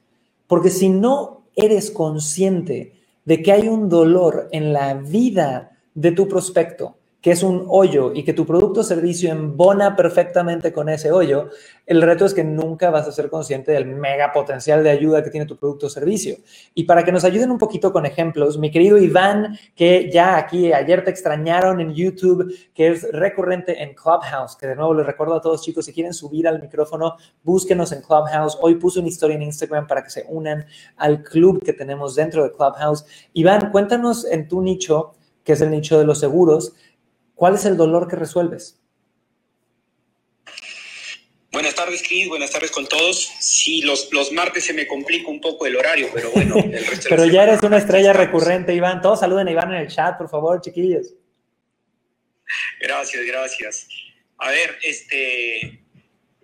Porque 0.48 0.72
si 0.72 0.90
no 0.90 1.46
eres 1.56 1.92
consciente 1.92 3.04
de 3.26 3.44
que 3.44 3.52
hay 3.52 3.68
un 3.68 3.90
dolor 3.90 4.50
en 4.52 4.74
la 4.74 4.96
vida 4.96 5.73
de 5.94 6.12
tu 6.12 6.28
prospecto 6.28 6.98
que 7.24 7.32
es 7.32 7.42
un 7.42 7.66
hoyo 7.70 8.12
y 8.14 8.26
que 8.26 8.34
tu 8.34 8.46
producto 8.46 8.82
o 8.82 8.84
servicio 8.84 9.32
embona 9.32 9.96
perfectamente 9.96 10.74
con 10.74 10.90
ese 10.90 11.10
hoyo, 11.10 11.48
el 11.86 12.02
reto 12.02 12.26
es 12.26 12.34
que 12.34 12.44
nunca 12.44 12.90
vas 12.90 13.08
a 13.08 13.14
ser 13.14 13.30
consciente 13.30 13.72
del 13.72 13.86
mega 13.86 14.34
potencial 14.34 14.84
de 14.84 14.90
ayuda 14.90 15.24
que 15.24 15.30
tiene 15.30 15.46
tu 15.46 15.56
producto 15.56 15.86
o 15.86 15.90
servicio. 15.90 16.36
Y 16.74 16.84
para 16.84 17.06
que 17.06 17.14
nos 17.14 17.24
ayuden 17.24 17.50
un 17.50 17.58
poquito 17.58 17.94
con 17.94 18.06
ejemplos, 18.06 18.58
mi 18.58 18.72
querido 18.72 18.98
Iván, 18.98 19.58
que 19.74 20.12
ya 20.12 20.36
aquí 20.36 20.74
ayer 20.74 21.06
te 21.06 21.12
extrañaron 21.12 21.80
en 21.80 21.94
YouTube, 21.94 22.54
que 22.74 22.90
es 22.90 23.10
recurrente 23.14 23.82
en 23.82 23.96
Clubhouse, 23.96 24.58
que 24.58 24.68
de 24.68 24.76
nuevo 24.76 24.94
les 24.94 25.06
recuerdo 25.06 25.36
a 25.36 25.42
todos 25.42 25.62
chicos, 25.62 25.86
si 25.86 25.94
quieren 25.94 26.14
subir 26.14 26.46
al 26.46 26.62
micrófono, 26.62 27.16
búsquenos 27.42 27.94
en 27.94 28.02
Clubhouse. 28.02 28.58
Hoy 28.62 28.76
puse 28.76 29.00
una 29.00 29.08
historia 29.08 29.38
en 29.38 29.44
Instagram 29.44 29.88
para 29.88 30.04
que 30.04 30.10
se 30.10 30.26
unan 30.28 30.66
al 30.98 31.24
club 31.24 31.64
que 31.64 31.72
tenemos 31.72 32.16
dentro 32.16 32.44
de 32.44 32.52
Clubhouse. 32.52 33.06
Iván, 33.32 33.72
cuéntanos 33.72 34.26
en 34.26 34.50
tu 34.50 34.62
nicho, 34.62 35.14
que 35.44 35.54
es 35.54 35.62
el 35.62 35.72
nicho 35.72 36.00
de 36.00 36.06
los 36.06 36.20
seguros, 36.20 36.74
¿Cuál 37.36 37.56
es 37.56 37.66
el 37.66 37.78
dolor 37.78 38.08
que 38.08 38.16
resuelves? 38.16 38.80
Buenas 41.52 41.76
tardes, 41.76 42.02
Cris. 42.02 42.28
Buenas 42.30 42.52
tardes 42.52 42.72
con 42.72 42.88
todos. 42.88 43.32
Sí, 43.40 43.82
los, 43.82 44.12
los 44.12 44.32
martes 44.32 44.66
se 44.66 44.74
me 44.74 44.88
complica 44.88 45.30
un 45.30 45.42
poco 45.42 45.66
el 45.66 45.76
horario, 45.76 46.10
pero 46.14 46.32
bueno, 46.32 46.56
el 46.58 46.86
resto 46.86 47.08
Pero 47.10 47.26
ya 47.26 47.44
eres 47.44 47.62
una 47.62 47.78
estrella 47.78 48.14
recurrente, 48.14 48.74
Iván. 48.74 49.02
Todos 49.02 49.20
saluden 49.20 49.48
a 49.48 49.52
Iván 49.52 49.72
en 49.74 49.82
el 49.82 49.88
chat, 49.88 50.18
por 50.18 50.30
favor, 50.30 50.62
chiquillos. 50.62 51.14
Gracias, 52.80 53.26
gracias. 53.26 53.88
A 54.38 54.50
ver, 54.50 54.78
este, 54.82 55.84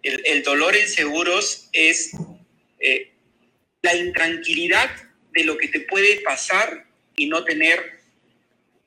el, 0.04 0.44
dolor 0.44 0.76
en 0.76 0.88
seguros 0.88 1.70
es 1.72 2.12
eh, 2.80 3.14
la 3.82 3.96
intranquilidad 3.96 4.90
de 5.32 5.44
lo 5.44 5.58
que 5.58 5.70
te 5.70 5.82
puede 5.82 6.22
pasar 6.22 6.86
y 7.16 7.28
no 7.28 7.44
tener 7.44 7.99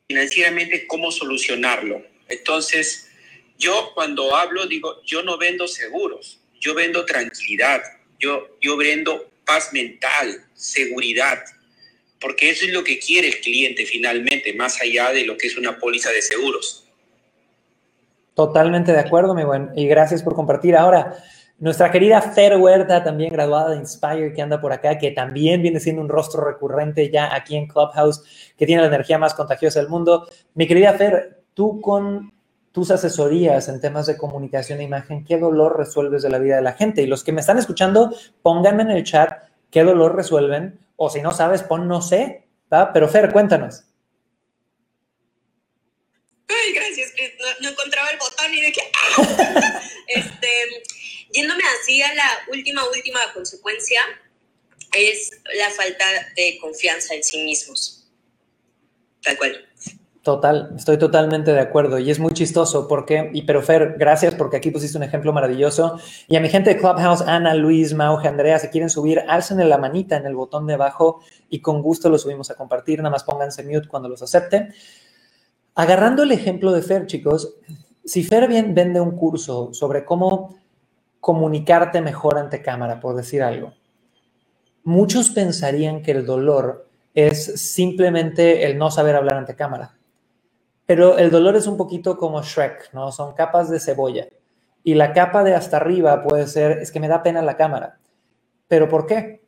financieramente 0.09 0.87
cómo 0.87 1.11
solucionarlo. 1.11 2.03
Entonces, 2.29 3.09
yo 3.59 3.93
cuando 3.95 4.35
hablo 4.35 4.67
digo, 4.67 5.03
yo 5.05 5.23
no 5.23 5.39
vendo 5.39 5.69
seguros, 5.69 6.41
yo 6.61 6.75
vendo 6.75 7.05
tranquilidad, 7.05 7.83
yo, 8.19 8.57
yo 8.61 8.77
vendo 8.77 9.31
paz 9.45 9.73
mental, 9.73 10.45
seguridad, 10.55 11.43
porque 12.21 12.51
eso 12.51 12.65
es 12.65 12.73
lo 12.73 12.85
que 12.85 12.99
quiere 12.99 13.29
el 13.29 13.41
cliente 13.41 13.85
finalmente, 13.85 14.53
más 14.55 14.81
allá 14.81 15.11
de 15.13 15.25
lo 15.25 15.37
que 15.37 15.49
es 15.49 15.57
una 15.57 15.79
póliza 15.79 16.11
de 16.11 16.23
seguros. 16.23 16.87
Totalmente 18.35 18.93
de 18.93 19.01
acuerdo, 19.01 19.35
mi 19.35 19.45
buen, 19.45 19.71
y 19.77 19.87
gracias 19.87 20.23
por 20.23 20.35
compartir. 20.35 20.77
Ahora, 20.77 21.23
nuestra 21.59 21.91
querida 21.91 22.21
Fer 22.21 22.57
Huerta, 22.57 23.05
también 23.05 23.33
graduada 23.33 23.71
de 23.71 23.77
Inspire, 23.77 24.33
que 24.33 24.43
anda 24.43 24.61
por 24.61 24.73
acá, 24.73 24.99
que 24.99 25.13
también 25.13 25.63
viene 25.63 25.79
siendo 25.79 26.03
un 26.03 26.09
rostro 26.09 26.45
recurrente 26.45 27.11
ya 27.11 27.35
aquí 27.35 27.57
en 27.57 27.69
Clubhouse, 27.69 28.25
que 28.57 28.67
tiene 28.67 28.83
la 28.83 28.89
energía 28.89 29.19
más 29.19 29.35
contagiosa 29.35 29.79
del 29.79 29.89
mundo. 29.89 30.27
Mi 30.55 30.67
querida 30.67 30.93
Fer, 30.95 31.45
tú 31.55 31.81
con 31.81 32.33
tus 32.73 32.91
asesorías 32.91 33.69
en 33.69 33.81
temas 33.81 34.07
de 34.07 34.17
comunicación 34.17 34.81
e 34.81 34.85
imagen, 34.85 35.25
¿qué 35.25 35.39
dolor 35.39 35.79
resuelves 35.79 36.23
de 36.23 36.31
la 36.31 36.39
vida 36.39 36.57
de 36.57 36.63
la 36.63 36.73
gente? 36.73 37.03
Y 37.03 37.07
los 37.07 37.23
que 37.23 37.33
me 37.33 37.41
están 37.41 37.59
escuchando, 37.59 38.15
pónganme 38.43 38.83
en 38.83 38.91
el 38.91 39.05
chat 39.05 39.45
qué 39.71 39.85
dolor 39.85 40.17
resuelven, 40.17 40.81
o 40.97 41.11
si 41.11 41.23
no 41.23 41.31
sabes, 41.31 41.63
pon 41.63 41.87
no 41.87 42.03
sé, 42.03 42.47
¿va? 42.73 42.93
Pero 42.93 43.09
Fer, 43.09 43.33
cuéntanos. 43.33 43.85
Ay, 46.49 46.73
gracias, 46.75 47.13
no, 47.41 47.47
no 47.61 47.69
encontraba 47.71 48.09
el 48.11 48.19
botón 48.19 48.53
y 48.53 48.61
de 48.61 48.73
que... 48.73 48.81
este, 50.09 50.49
Yéndome 51.33 51.63
así 51.81 52.03
a 52.03 52.15
la 52.15 52.29
última, 52.51 52.83
última 52.89 53.21
consecuencia, 53.35 54.01
es 54.93 55.31
la 55.59 55.71
falta 55.71 56.05
de 56.37 56.59
confianza 56.61 57.15
en 57.15 57.25
sí 57.25 57.43
mismos. 57.43 58.07
Tal 59.23 59.39
cual. 59.39 59.69
Total, 60.23 60.73
estoy 60.77 60.99
totalmente 60.99 61.53
de 61.53 61.59
acuerdo 61.59 61.99
y 61.99 62.09
es 62.09 62.21
muy 62.21 62.33
chistoso 62.33 62.87
porque, 62.87 63.31
y 63.35 63.43
pero 63.43 63.61
Fer, 63.61 63.97
gracias 63.99 64.37
porque 64.37 64.57
aquí 64.57 64.71
pusiste 64.71 64.97
un 64.97 65.03
ejemplo 65.03 65.33
maravilloso. 65.33 65.99
Y 66.29 66.37
a 66.37 66.41
mi 66.41 66.49
gente 66.49 66.71
de 66.71 66.79
Clubhouse, 66.79 67.23
Ana, 67.23 67.55
Luis, 67.55 67.93
Mauge, 67.93 68.29
Andrea, 68.29 68.57
si 68.61 68.69
quieren 68.69 68.89
subir, 68.89 69.25
alcen 69.27 69.69
la 69.69 69.79
manita 69.79 70.17
en 70.17 70.27
el 70.27 70.37
botón 70.37 70.69
de 70.69 70.75
abajo 70.75 71.23
y 71.49 71.61
con 71.61 71.83
gusto 71.83 72.09
lo 72.09 72.19
subimos 72.19 72.53
a 72.53 72.55
compartir, 72.55 72.99
nada 72.99 73.11
más 73.11 73.25
pónganse 73.25 73.65
mute 73.65 73.89
cuando 73.89 74.09
los 74.09 74.23
acepte. 74.23 74.69
Agarrando 75.75 76.23
el 76.23 76.31
ejemplo 76.31 76.71
de 76.71 76.83
Fer, 76.83 77.07
chicos, 77.07 77.57
si 78.05 78.23
Fer 78.23 78.47
bien 78.47 78.77
vende 78.77 79.01
un 79.01 79.17
curso 79.17 79.75
sobre 79.75 80.05
cómo 80.05 80.62
comunicarte 81.23 82.01
mejor 82.01 82.37
ante 82.37 82.63
cámara, 82.63 82.99
por 82.99 83.15
decir 83.15 83.45
algo. 83.45 83.73
Muchos 84.83 85.31
pensarían 85.31 86.03
que 86.03 86.11
el 86.11 86.27
dolor 86.27 86.89
es 87.15 87.61
simplemente 87.61 88.67
el 88.67 88.77
no 88.77 88.91
saber 88.91 89.15
hablar 89.15 89.37
ante 89.37 89.55
cámara. 89.55 89.97
Pero 90.85 91.19
el 91.19 91.31
dolor 91.31 91.55
es 91.55 91.69
un 91.69 91.77
poquito 91.77 92.17
como 92.19 92.43
Shrek, 92.43 92.93
¿no? 92.93 93.13
Son 93.13 93.35
capas 93.35 93.71
de 93.71 93.79
cebolla. 93.79 94.27
Y 94.83 94.95
la 94.95 95.13
capa 95.13 95.45
de 95.45 95.55
hasta 95.55 95.77
arriba 95.77 96.25
puede 96.25 96.49
ser, 96.49 96.79
es 96.79 96.91
que 96.91 96.99
me 96.99 97.07
da 97.07 97.23
pena 97.23 97.41
la 97.41 97.57
cámara. 97.57 98.01
¿Pero 98.67 98.89
por 98.89 99.07
qué? 99.07 99.45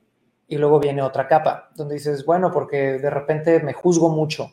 Y 0.46 0.58
luego 0.58 0.78
viene 0.78 1.02
otra 1.02 1.26
capa, 1.26 1.70
donde 1.74 1.94
dices, 1.94 2.24
bueno, 2.24 2.52
porque 2.52 3.00
de 3.00 3.10
repente 3.10 3.58
me 3.58 3.72
juzgo 3.72 4.10
mucho. 4.10 4.52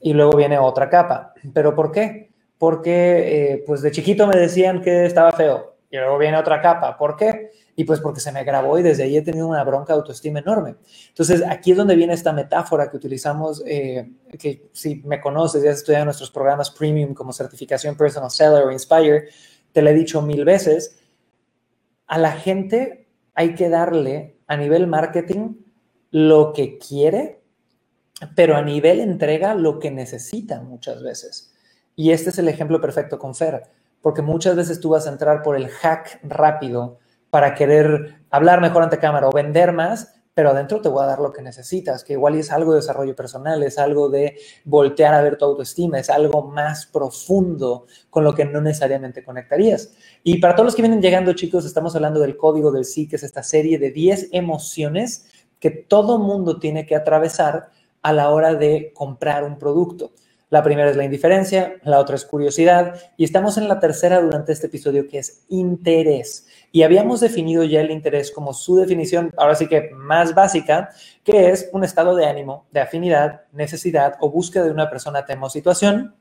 Y 0.00 0.14
luego 0.14 0.38
viene 0.38 0.58
otra 0.58 0.88
capa. 0.88 1.34
¿Pero 1.52 1.74
por 1.74 1.92
qué? 1.92 2.30
Porque 2.56 3.52
eh, 3.52 3.64
pues 3.66 3.82
de 3.82 3.90
chiquito 3.90 4.26
me 4.26 4.38
decían 4.38 4.80
que 4.80 5.04
estaba 5.04 5.30
feo 5.32 5.73
y 5.94 5.96
luego 5.96 6.18
viene 6.18 6.36
otra 6.36 6.60
capa. 6.60 6.96
¿Por 6.98 7.14
qué? 7.14 7.52
Y 7.76 7.84
pues 7.84 8.00
porque 8.00 8.18
se 8.18 8.32
me 8.32 8.42
grabó 8.42 8.76
y 8.80 8.82
desde 8.82 9.04
ahí 9.04 9.16
he 9.16 9.22
tenido 9.22 9.46
una 9.46 9.62
bronca 9.62 9.92
de 9.92 10.00
autoestima 10.00 10.40
enorme. 10.40 10.74
Entonces, 11.08 11.44
aquí 11.48 11.70
es 11.70 11.76
donde 11.76 11.94
viene 11.94 12.14
esta 12.14 12.32
metáfora 12.32 12.90
que 12.90 12.96
utilizamos, 12.96 13.62
eh, 13.64 14.10
que 14.36 14.70
si 14.72 14.96
me 15.04 15.20
conoces, 15.20 15.62
ya 15.62 15.70
has 15.70 15.76
estudiado 15.76 16.04
nuestros 16.04 16.32
programas 16.32 16.72
premium 16.72 17.14
como 17.14 17.32
certificación 17.32 17.96
Personal 17.96 18.32
Seller 18.32 18.64
o 18.64 18.72
Inspire, 18.72 19.28
te 19.70 19.82
lo 19.82 19.90
he 19.90 19.94
dicho 19.94 20.20
mil 20.20 20.44
veces, 20.44 20.98
a 22.08 22.18
la 22.18 22.32
gente 22.32 23.06
hay 23.36 23.54
que 23.54 23.68
darle 23.68 24.40
a 24.48 24.56
nivel 24.56 24.88
marketing 24.88 25.54
lo 26.10 26.52
que 26.52 26.76
quiere, 26.76 27.40
pero 28.34 28.56
a 28.56 28.62
nivel 28.62 28.98
entrega 28.98 29.54
lo 29.54 29.78
que 29.78 29.92
necesita 29.92 30.60
muchas 30.60 31.04
veces. 31.04 31.54
Y 31.94 32.10
este 32.10 32.30
es 32.30 32.38
el 32.38 32.48
ejemplo 32.48 32.80
perfecto 32.80 33.16
con 33.16 33.36
Fer 33.36 33.62
porque 34.04 34.20
muchas 34.20 34.54
veces 34.54 34.80
tú 34.80 34.90
vas 34.90 35.06
a 35.06 35.10
entrar 35.10 35.42
por 35.42 35.56
el 35.56 35.70
hack 35.70 36.20
rápido 36.24 36.98
para 37.30 37.54
querer 37.54 38.18
hablar 38.28 38.60
mejor 38.60 38.82
ante 38.82 38.98
cámara 38.98 39.28
o 39.28 39.32
vender 39.32 39.72
más, 39.72 40.12
pero 40.34 40.50
adentro 40.50 40.82
te 40.82 40.90
voy 40.90 41.02
a 41.02 41.06
dar 41.06 41.20
lo 41.20 41.32
que 41.32 41.40
necesitas, 41.40 42.04
que 42.04 42.12
igual 42.12 42.34
es 42.34 42.52
algo 42.52 42.72
de 42.72 42.80
desarrollo 42.80 43.16
personal, 43.16 43.62
es 43.62 43.78
algo 43.78 44.10
de 44.10 44.36
voltear 44.66 45.14
a 45.14 45.22
ver 45.22 45.38
tu 45.38 45.46
autoestima, 45.46 45.98
es 45.98 46.10
algo 46.10 46.42
más 46.42 46.84
profundo 46.84 47.86
con 48.10 48.24
lo 48.24 48.34
que 48.34 48.44
no 48.44 48.60
necesariamente 48.60 49.24
conectarías. 49.24 49.94
Y 50.22 50.38
para 50.38 50.54
todos 50.54 50.66
los 50.66 50.74
que 50.76 50.82
vienen 50.82 51.00
llegando, 51.00 51.32
chicos, 51.32 51.64
estamos 51.64 51.96
hablando 51.96 52.20
del 52.20 52.36
código 52.36 52.72
del 52.72 52.84
sí, 52.84 53.08
que 53.08 53.16
es 53.16 53.22
esta 53.22 53.42
serie 53.42 53.78
de 53.78 53.90
10 53.90 54.28
emociones 54.32 55.30
que 55.58 55.70
todo 55.70 56.18
mundo 56.18 56.58
tiene 56.58 56.84
que 56.84 56.94
atravesar 56.94 57.70
a 58.02 58.12
la 58.12 58.28
hora 58.28 58.54
de 58.54 58.92
comprar 58.94 59.44
un 59.44 59.58
producto. 59.58 60.12
La 60.54 60.62
primera 60.62 60.88
es 60.88 60.94
la 60.94 61.02
indiferencia, 61.02 61.80
la 61.82 61.98
otra 61.98 62.14
es 62.14 62.24
curiosidad 62.24 62.94
y 63.16 63.24
estamos 63.24 63.58
en 63.58 63.66
la 63.66 63.80
tercera 63.80 64.20
durante 64.20 64.52
este 64.52 64.68
episodio 64.68 65.08
que 65.08 65.18
es 65.18 65.44
interés. 65.48 66.46
Y 66.70 66.84
habíamos 66.84 67.18
definido 67.18 67.64
ya 67.64 67.80
el 67.80 67.90
interés 67.90 68.30
como 68.30 68.54
su 68.54 68.76
definición, 68.76 69.32
ahora 69.36 69.56
sí 69.56 69.66
que 69.66 69.90
más 69.96 70.32
básica, 70.32 70.90
que 71.24 71.50
es 71.50 71.68
un 71.72 71.82
estado 71.82 72.14
de 72.14 72.26
ánimo, 72.26 72.68
de 72.70 72.82
afinidad, 72.82 73.40
necesidad 73.50 74.14
o 74.20 74.30
búsqueda 74.30 74.62
de 74.62 74.70
una 74.70 74.88
persona, 74.88 75.24
tema 75.24 75.48
o 75.48 75.50
situación. 75.50 76.14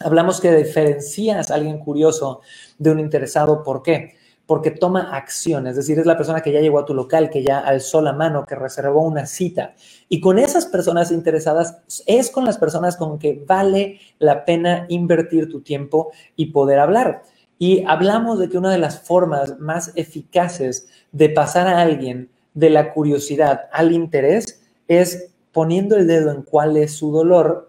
Hablamos 0.00 0.40
que 0.40 0.50
diferencias 0.56 1.50
a 1.50 1.56
alguien 1.56 1.78
curioso 1.78 2.40
de 2.78 2.90
un 2.90 3.00
interesado. 3.00 3.62
¿Por 3.62 3.82
qué? 3.82 4.14
Porque 4.48 4.70
toma 4.70 5.14
acción, 5.14 5.66
es 5.66 5.76
decir, 5.76 5.98
es 5.98 6.06
la 6.06 6.16
persona 6.16 6.40
que 6.40 6.50
ya 6.50 6.62
llegó 6.62 6.78
a 6.78 6.86
tu 6.86 6.94
local, 6.94 7.28
que 7.28 7.42
ya 7.42 7.58
alzó 7.58 8.00
la 8.00 8.14
mano, 8.14 8.46
que 8.46 8.54
reservó 8.54 9.02
una 9.02 9.26
cita. 9.26 9.74
Y 10.08 10.22
con 10.22 10.38
esas 10.38 10.64
personas 10.64 11.12
interesadas 11.12 11.82
es 12.06 12.30
con 12.30 12.46
las 12.46 12.56
personas 12.56 12.96
con 12.96 13.18
que 13.18 13.44
vale 13.46 14.00
la 14.18 14.46
pena 14.46 14.86
invertir 14.88 15.50
tu 15.50 15.60
tiempo 15.60 16.12
y 16.34 16.46
poder 16.46 16.78
hablar. 16.78 17.24
Y 17.58 17.84
hablamos 17.86 18.38
de 18.38 18.48
que 18.48 18.56
una 18.56 18.72
de 18.72 18.78
las 18.78 19.00
formas 19.00 19.58
más 19.58 19.92
eficaces 19.96 20.88
de 21.12 21.28
pasar 21.28 21.66
a 21.66 21.82
alguien 21.82 22.30
de 22.54 22.70
la 22.70 22.94
curiosidad 22.94 23.68
al 23.70 23.92
interés 23.92 24.62
es 24.88 25.28
poniendo 25.52 25.94
el 25.94 26.06
dedo 26.06 26.30
en 26.32 26.40
cuál 26.40 26.78
es 26.78 26.94
su 26.94 27.12
dolor 27.12 27.67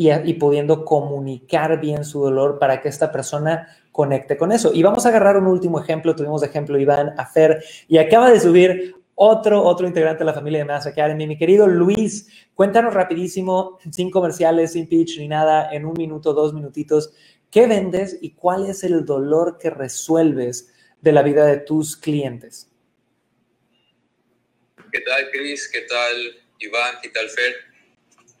y, 0.00 0.34
pudiendo 0.34 0.84
comunicar 0.84 1.80
bien 1.80 2.04
su 2.04 2.22
dolor 2.22 2.60
para 2.60 2.80
que 2.80 2.88
esta 2.88 3.10
persona 3.10 3.76
conecte 3.90 4.36
con 4.36 4.52
eso. 4.52 4.70
Y 4.72 4.84
vamos 4.84 5.04
a 5.04 5.08
agarrar 5.08 5.36
un 5.36 5.48
último 5.48 5.80
ejemplo. 5.80 6.14
Tuvimos 6.14 6.40
de 6.40 6.46
ejemplo 6.46 6.78
Iván 6.78 7.14
Afer 7.18 7.64
y 7.88 7.98
acaba 7.98 8.30
de 8.30 8.38
subir 8.38 8.94
otro, 9.16 9.60
otro 9.60 9.88
integrante 9.88 10.20
de 10.20 10.26
la 10.26 10.34
familia 10.34 10.60
de 10.60 10.66
Mass 10.66 10.86
Academy, 10.86 11.26
mi 11.26 11.36
querido 11.36 11.66
Luis. 11.66 12.28
Cuéntanos 12.54 12.94
rapidísimo, 12.94 13.80
sin 13.90 14.12
comerciales, 14.12 14.74
sin 14.74 14.88
pitch 14.88 15.18
ni 15.18 15.26
nada, 15.26 15.68
en 15.72 15.84
un 15.84 15.94
minuto, 15.94 16.32
dos 16.32 16.54
minutitos, 16.54 17.12
¿qué 17.50 17.66
vendes 17.66 18.18
y 18.20 18.34
cuál 18.34 18.66
es 18.66 18.84
el 18.84 19.04
dolor 19.04 19.58
que 19.58 19.70
resuelves 19.70 20.72
de 21.00 21.10
la 21.10 21.22
vida 21.22 21.44
de 21.44 21.56
tus 21.56 21.96
clientes? 21.96 22.70
¿Qué 24.92 25.00
tal, 25.00 25.28
Chris? 25.32 25.68
¿Qué 25.72 25.80
tal, 25.80 26.16
Iván? 26.60 26.94
¿Qué 27.02 27.08
tal, 27.08 27.28
Fer? 27.28 27.67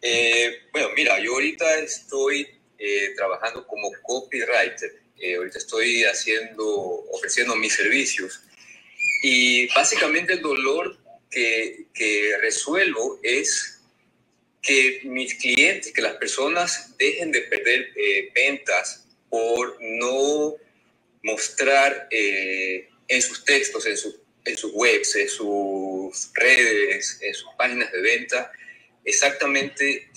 Eh, 0.00 0.62
bueno, 0.72 0.90
mira, 0.94 1.18
yo 1.20 1.32
ahorita 1.32 1.78
estoy 1.80 2.46
eh, 2.78 3.12
trabajando 3.16 3.66
como 3.66 3.90
copywriter. 4.02 5.02
Eh, 5.18 5.34
ahorita 5.34 5.58
estoy 5.58 6.04
haciendo, 6.04 6.66
ofreciendo 7.10 7.56
mis 7.56 7.74
servicios. 7.74 8.40
Y 9.22 9.66
básicamente 9.74 10.34
el 10.34 10.42
dolor 10.42 10.96
que, 11.30 11.86
que 11.92 12.36
resuelvo 12.40 13.18
es 13.22 13.80
que 14.62 15.00
mis 15.04 15.34
clientes, 15.34 15.92
que 15.92 16.02
las 16.02 16.14
personas 16.16 16.96
dejen 16.98 17.32
de 17.32 17.42
perder 17.42 17.90
eh, 17.96 18.30
ventas 18.34 19.06
por 19.28 19.76
no 19.80 20.54
mostrar 21.22 22.08
en 22.10 23.22
sus 23.22 23.44
textos, 23.44 23.84
en, 23.86 23.96
en 24.44 24.56
sus 24.56 24.72
webs, 24.72 25.16
en 25.16 25.28
sus 25.28 26.30
redes, 26.34 27.18
en 27.20 27.34
sus 27.34 27.48
páginas 27.58 27.92
de 27.92 28.00
venta, 28.00 28.52
exactamente 29.08 30.10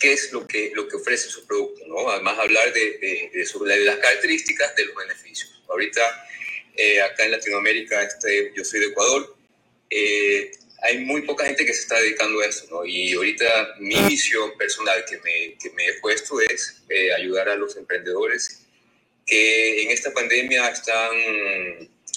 qué 0.00 0.12
es 0.12 0.32
lo 0.32 0.46
que, 0.46 0.72
lo 0.74 0.88
que 0.88 0.96
ofrece 0.96 1.28
su 1.28 1.46
producto, 1.46 1.86
¿no? 1.86 2.08
Además, 2.10 2.38
hablar 2.38 2.72
de, 2.72 3.30
de, 3.32 3.46
sobre 3.46 3.78
las 3.84 3.98
características 3.98 4.74
de 4.74 4.86
los 4.86 4.96
beneficios. 4.96 5.62
Ahorita, 5.68 6.00
eh, 6.74 7.02
acá 7.02 7.26
en 7.26 7.32
Latinoamérica, 7.32 8.02
este, 8.02 8.52
yo 8.56 8.64
soy 8.64 8.80
de 8.80 8.86
Ecuador, 8.86 9.36
eh, 9.90 10.50
hay 10.82 10.98
muy 11.00 11.20
poca 11.22 11.44
gente 11.44 11.66
que 11.66 11.74
se 11.74 11.82
está 11.82 12.00
dedicando 12.00 12.40
a 12.40 12.46
esto, 12.46 12.66
¿no? 12.70 12.86
Y 12.86 13.12
ahorita 13.12 13.74
mi 13.80 13.96
misión 13.96 14.56
personal 14.56 15.04
que 15.04 15.18
me, 15.18 15.58
que 15.62 15.70
me 15.76 15.86
he 15.86 15.94
puesto 16.00 16.40
es 16.40 16.82
eh, 16.88 17.12
ayudar 17.12 17.50
a 17.50 17.56
los 17.56 17.76
emprendedores 17.76 18.62
que 19.26 19.82
en 19.82 19.90
esta 19.90 20.12
pandemia 20.14 20.70
están 20.70 21.10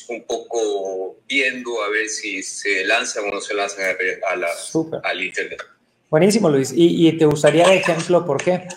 un 0.08 0.24
poco 0.26 1.17
viendo 1.28 1.84
a 1.84 1.89
ver 1.89 2.08
si 2.08 2.41
se 2.41 2.86
lanzan 2.86 3.26
o 3.26 3.32
no 3.32 3.41
se 3.41 3.54
lanzan 3.54 3.98
a, 4.26 4.36
la, 4.38 4.50
al 5.04 5.22
Internet. 5.22 5.62
Buenísimo, 6.13 6.47
Luis. 6.47 6.71
Y, 6.76 7.17
te 7.17 7.26
gustaría 7.26 7.67
de 7.67 7.78
ejemplo, 7.78 8.23
¿por 8.23 8.38
qué? 8.38 8.67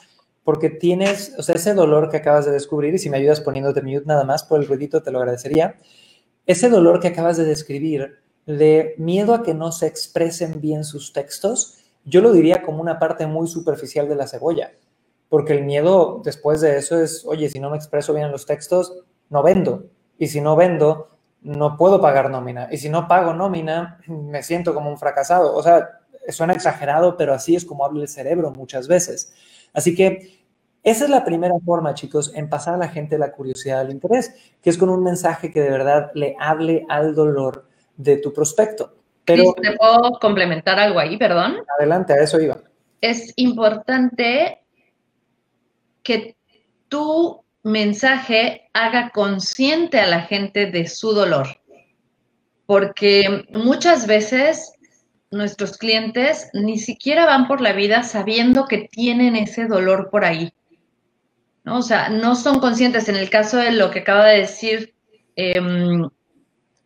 Porque 0.42 0.70
tienes, 0.70 1.35
o 1.37 1.42
sea, 1.42 1.57
ese 1.57 1.75
dolor 1.75 2.09
que 2.09 2.16
acabas 2.16 2.46
de 2.46 2.51
descubrir, 2.51 2.94
y 2.94 2.99
si 2.99 3.11
me 3.11 3.18
ayudas 3.18 3.42
poniéndote 3.42 3.83
mute 3.83 4.07
nada 4.07 4.25
más 4.25 4.42
por 4.42 4.59
el 4.59 4.66
ruidito, 4.66 5.03
te 5.03 5.11
lo 5.11 5.18
agradecería. 5.18 5.75
Ese 6.46 6.70
dolor 6.70 6.99
que 6.99 7.09
acabas 7.09 7.37
de 7.37 7.44
describir 7.44 8.20
de 8.46 8.94
miedo 8.96 9.35
a 9.35 9.42
que 9.42 9.53
no 9.53 9.70
se 9.70 9.87
expresen 9.87 10.62
bien 10.62 10.83
sus 10.83 11.12
textos, 11.12 11.77
yo 12.07 12.22
lo 12.22 12.33
diría 12.33 12.62
como 12.62 12.81
una 12.81 12.99
parte 12.99 13.27
muy 13.27 13.49
superficial 13.49 14.09
de 14.09 14.16
la 14.16 14.27
cebolla. 14.27 14.72
Porque 15.29 15.53
el 15.53 15.62
miedo 15.62 16.22
después 16.25 16.62
de 16.62 16.79
eso 16.79 16.99
es, 16.99 17.27
oye, 17.27 17.51
si 17.51 17.61
no 17.61 17.68
me 17.68 17.77
expreso 17.77 18.14
bien 18.14 18.25
en 18.25 18.33
los 18.33 18.46
textos, 18.46 19.05
no 19.29 19.42
vendo. 19.42 19.90
Y 20.18 20.29
si 20.29 20.40
no 20.40 20.57
vendo, 20.57 21.11
no 21.42 21.77
puedo 21.77 22.01
pagar 22.01 22.31
nómina. 22.31 22.68
Y 22.70 22.79
si 22.79 22.88
no 22.88 23.07
pago 23.07 23.35
nómina, 23.35 24.01
me 24.07 24.42
siento 24.42 24.72
como 24.72 24.88
un 24.88 24.96
fracasado. 24.96 25.55
O 25.55 25.62
sea, 25.62 26.01
suena 26.33 26.53
exagerado, 26.53 27.17
pero 27.17 27.35
así 27.35 27.57
es 27.57 27.65
como 27.65 27.85
habla 27.85 28.03
el 28.03 28.09
cerebro 28.09 28.51
muchas 28.51 28.89
veces. 28.89 29.35
Así 29.73 29.95
que 29.95 30.37
esa 30.83 31.05
es 31.05 31.11
la 31.11 31.25
primera 31.25 31.55
forma, 31.65 31.95
chicos, 31.95 32.33
en 32.35 32.49
pasar 32.49 32.75
a 32.75 32.79
la 32.79 32.89
gente 32.89 33.19
la 33.19 33.33
curiosidad, 33.33 33.83
el 33.83 33.91
interés, 33.91 34.35
que 34.62 34.71
es 34.71 34.79
con 34.79 34.89
un 34.89 35.03
mensaje 35.03 35.51
que 35.51 35.61
de 35.61 35.71
verdad 35.71 36.12
le 36.15 36.37
hable 36.39 36.87
al 36.89 37.15
dolor 37.15 37.69
de 37.97 38.19
tu 38.19 38.33
prospecto. 38.33 38.95
Pero, 39.25 39.53
¿Te 39.61 39.77
puedo 39.77 40.12
complementar 40.21 40.79
algo 40.79 41.01
ahí, 41.01 41.17
perdón? 41.17 41.57
Adelante, 41.77 42.12
a 42.12 42.23
eso 42.23 42.41
iba. 42.41 42.59
Es 43.01 43.33
importante 43.35 44.62
que 46.05 46.37
tú 46.89 47.45
mensaje 47.65 48.71
haga 48.73 49.11
consciente 49.11 49.99
a 49.99 50.07
la 50.07 50.21
gente 50.21 50.67
de 50.71 50.87
su 50.87 51.12
dolor. 51.12 51.49
Porque 52.67 53.45
muchas 53.53 54.07
veces 54.07 54.73
nuestros 55.31 55.77
clientes 55.77 56.49
ni 56.53 56.79
siquiera 56.79 57.27
van 57.27 57.49
por 57.49 57.61
la 57.61 57.73
vida 57.73 58.03
sabiendo 58.03 58.67
que 58.67 58.89
tienen 58.91 59.37
ese 59.37 59.67
dolor 59.67 60.09
por 60.11 60.25
ahí. 60.25 60.53
¿no? 61.65 61.79
O 61.79 61.83
sea, 61.83 62.09
no 62.09 62.37
son 62.37 62.61
conscientes. 62.61 63.09
En 63.09 63.17
el 63.17 63.29
caso 63.29 63.59
de 63.59 63.73
lo 63.73 63.91
que 63.91 64.01
acaba 64.01 64.27
de 64.27 64.41
decir 64.41 64.95
em, 65.35 66.09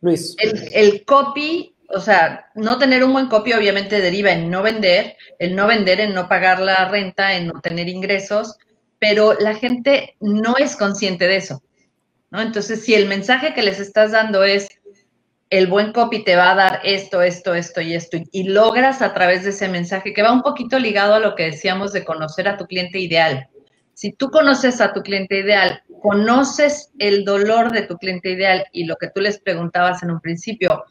Luis. 0.01 0.35
El, 0.39 0.69
el, 0.73 1.05
copy, 1.05 1.75
o 1.89 1.99
sea, 1.99 2.47
no 2.55 2.79
tener 2.79 3.03
un 3.03 3.13
buen 3.13 3.27
copy 3.27 3.53
obviamente 3.53 4.01
deriva 4.01 4.31
en 4.31 4.49
no 4.49 4.63
vender, 4.63 5.15
el 5.37 5.55
no 5.55 5.67
vender 5.67 5.99
en 6.01 6.13
no 6.13 6.27
pagar 6.27 6.59
la 6.59 6.89
renta, 6.89 7.35
en 7.35 7.47
no 7.47 7.61
tener 7.61 7.87
ingresos, 7.87 8.57
pero 8.97 9.35
la 9.39 9.53
gente 9.53 10.15
no 10.19 10.57
es 10.57 10.75
consciente 10.75 11.27
de 11.27 11.37
eso. 11.37 11.61
¿no? 12.31 12.41
Entonces, 12.41 12.83
si 12.83 12.95
el 12.95 13.07
mensaje 13.07 13.53
que 13.53 13.61
les 13.61 13.79
estás 13.79 14.11
dando 14.11 14.43
es 14.43 14.67
el 15.51 15.67
buen 15.67 15.91
copy 15.91 16.23
te 16.23 16.37
va 16.37 16.51
a 16.51 16.55
dar 16.55 16.79
esto, 16.83 17.21
esto, 17.21 17.53
esto 17.53 17.81
y 17.81 17.93
esto, 17.93 18.17
y 18.31 18.43
logras 18.43 19.01
a 19.01 19.13
través 19.13 19.43
de 19.43 19.49
ese 19.49 19.67
mensaje, 19.67 20.13
que 20.13 20.23
va 20.23 20.31
un 20.31 20.41
poquito 20.41 20.79
ligado 20.79 21.13
a 21.13 21.19
lo 21.19 21.35
que 21.35 21.43
decíamos 21.43 21.91
de 21.91 22.05
conocer 22.05 22.47
a 22.47 22.57
tu 22.57 22.65
cliente 22.65 22.99
ideal. 22.99 23.49
Si 23.93 24.13
tú 24.13 24.31
conoces 24.31 24.79
a 24.79 24.93
tu 24.93 25.01
cliente 25.01 25.39
ideal, 25.39 25.83
conoces 26.01 26.91
el 26.97 27.25
dolor 27.25 27.71
de 27.73 27.81
tu 27.81 27.97
cliente 27.97 28.31
ideal 28.31 28.65
y 28.71 28.85
lo 28.85 28.95
que 28.95 29.09
tú 29.09 29.19
les 29.19 29.39
preguntabas 29.39 30.01
en 30.01 30.11
un 30.11 30.21
principio, 30.21 30.85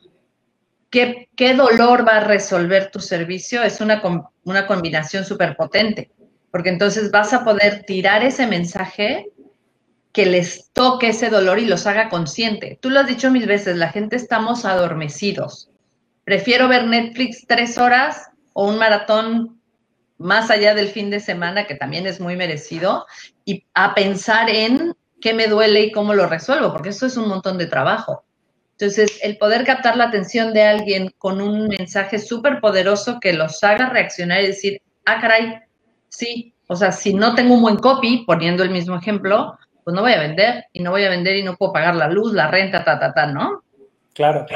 ¿qué, 0.91 1.27
dolor 1.57 2.07
va 2.07 2.19
a 2.19 2.25
resolver 2.25 2.91
tu 2.91 3.01
servicio? 3.01 3.63
Es 3.63 3.81
una, 3.81 4.03
una 4.45 4.67
combinación 4.67 5.25
súper 5.25 5.57
potente 5.57 6.13
porque 6.51 6.69
entonces 6.71 7.11
vas 7.11 7.33
a 7.33 7.45
poder 7.45 7.85
tirar 7.85 8.25
ese 8.25 8.47
mensaje 8.47 9.31
que 10.13 10.27
les 10.27 10.71
toque 10.73 11.09
ese 11.09 11.31
dolor 11.31 11.59
y 11.59 11.67
los 11.67 11.87
haga 11.87 12.09
consciente. 12.09 12.79
Tú 12.81 12.91
lo 12.91 13.01
has 13.01 13.07
dicho 13.07 13.31
mil 13.31 13.47
veces, 13.47 13.77
la 13.77 13.91
gente 13.91 14.17
estamos 14.17 14.65
adormecidos. 14.65 15.71
Prefiero 16.25 16.69
ver 16.69 16.87
Netflix 16.87 17.47
tres 17.47 17.79
horas 17.79 18.29
o 18.53 18.69
un 18.69 18.79
maratón 18.79 19.61
más 20.19 20.51
allá 20.51 20.75
del 20.75 20.89
fin 20.89 21.11
de 21.11 21.21
semana, 21.21 21.67
que 21.67 21.75
también 21.75 22.07
es 22.07 22.21
muy 22.21 22.37
merecido, 22.37 23.07
y 23.45 23.65
a 23.75 23.95
pensar 23.95 24.51
en 24.51 24.95
qué 25.21 25.33
me 25.33 25.47
duele 25.47 25.83
y 25.83 25.93
cómo 25.93 26.13
lo 26.13 26.27
resuelvo, 26.27 26.73
porque 26.73 26.91
eso 26.91 27.07
es 27.07 27.17
un 27.17 27.29
montón 27.29 27.57
de 27.57 27.67
trabajo. 27.67 28.25
Entonces, 28.73 29.19
el 29.23 29.39
poder 29.39 29.65
captar 29.65 29.97
la 29.97 30.05
atención 30.05 30.53
de 30.53 30.63
alguien 30.63 31.11
con 31.19 31.41
un 31.41 31.69
mensaje 31.69 32.19
súper 32.19 32.61
poderoso 32.61 33.19
que 33.21 33.33
los 33.33 33.63
haga 33.63 33.91
reaccionar 33.91 34.43
y 34.43 34.49
decir, 34.49 34.83
ah, 35.05 35.21
caray, 35.21 35.59
sí, 36.09 36.55
o 36.67 36.77
sea, 36.77 36.93
si 36.93 37.15
no 37.15 37.35
tengo 37.35 37.55
un 37.55 37.63
buen 37.63 37.77
copy, 37.77 38.25
poniendo 38.27 38.63
el 38.63 38.71
mismo 38.71 38.97
ejemplo, 38.97 39.59
pues 39.85 39.95
no 39.95 40.03
voy 40.03 40.13
a 40.13 40.21
vender 40.21 40.65
y 40.73 40.83
no 40.83 40.91
voy 40.91 41.05
a 41.05 41.11
vender 41.11 41.37
y 41.37 41.43
no 41.43 41.57
puedo 41.57 41.73
pagar 41.73 41.95
la 41.95 42.09
luz, 42.09 42.33
la 42.33 42.51
renta, 42.51 42.85
ta, 42.85 42.99
ta, 42.99 43.13
ta, 43.13 43.27
¿no? 43.27 43.63
Claro. 44.15 44.47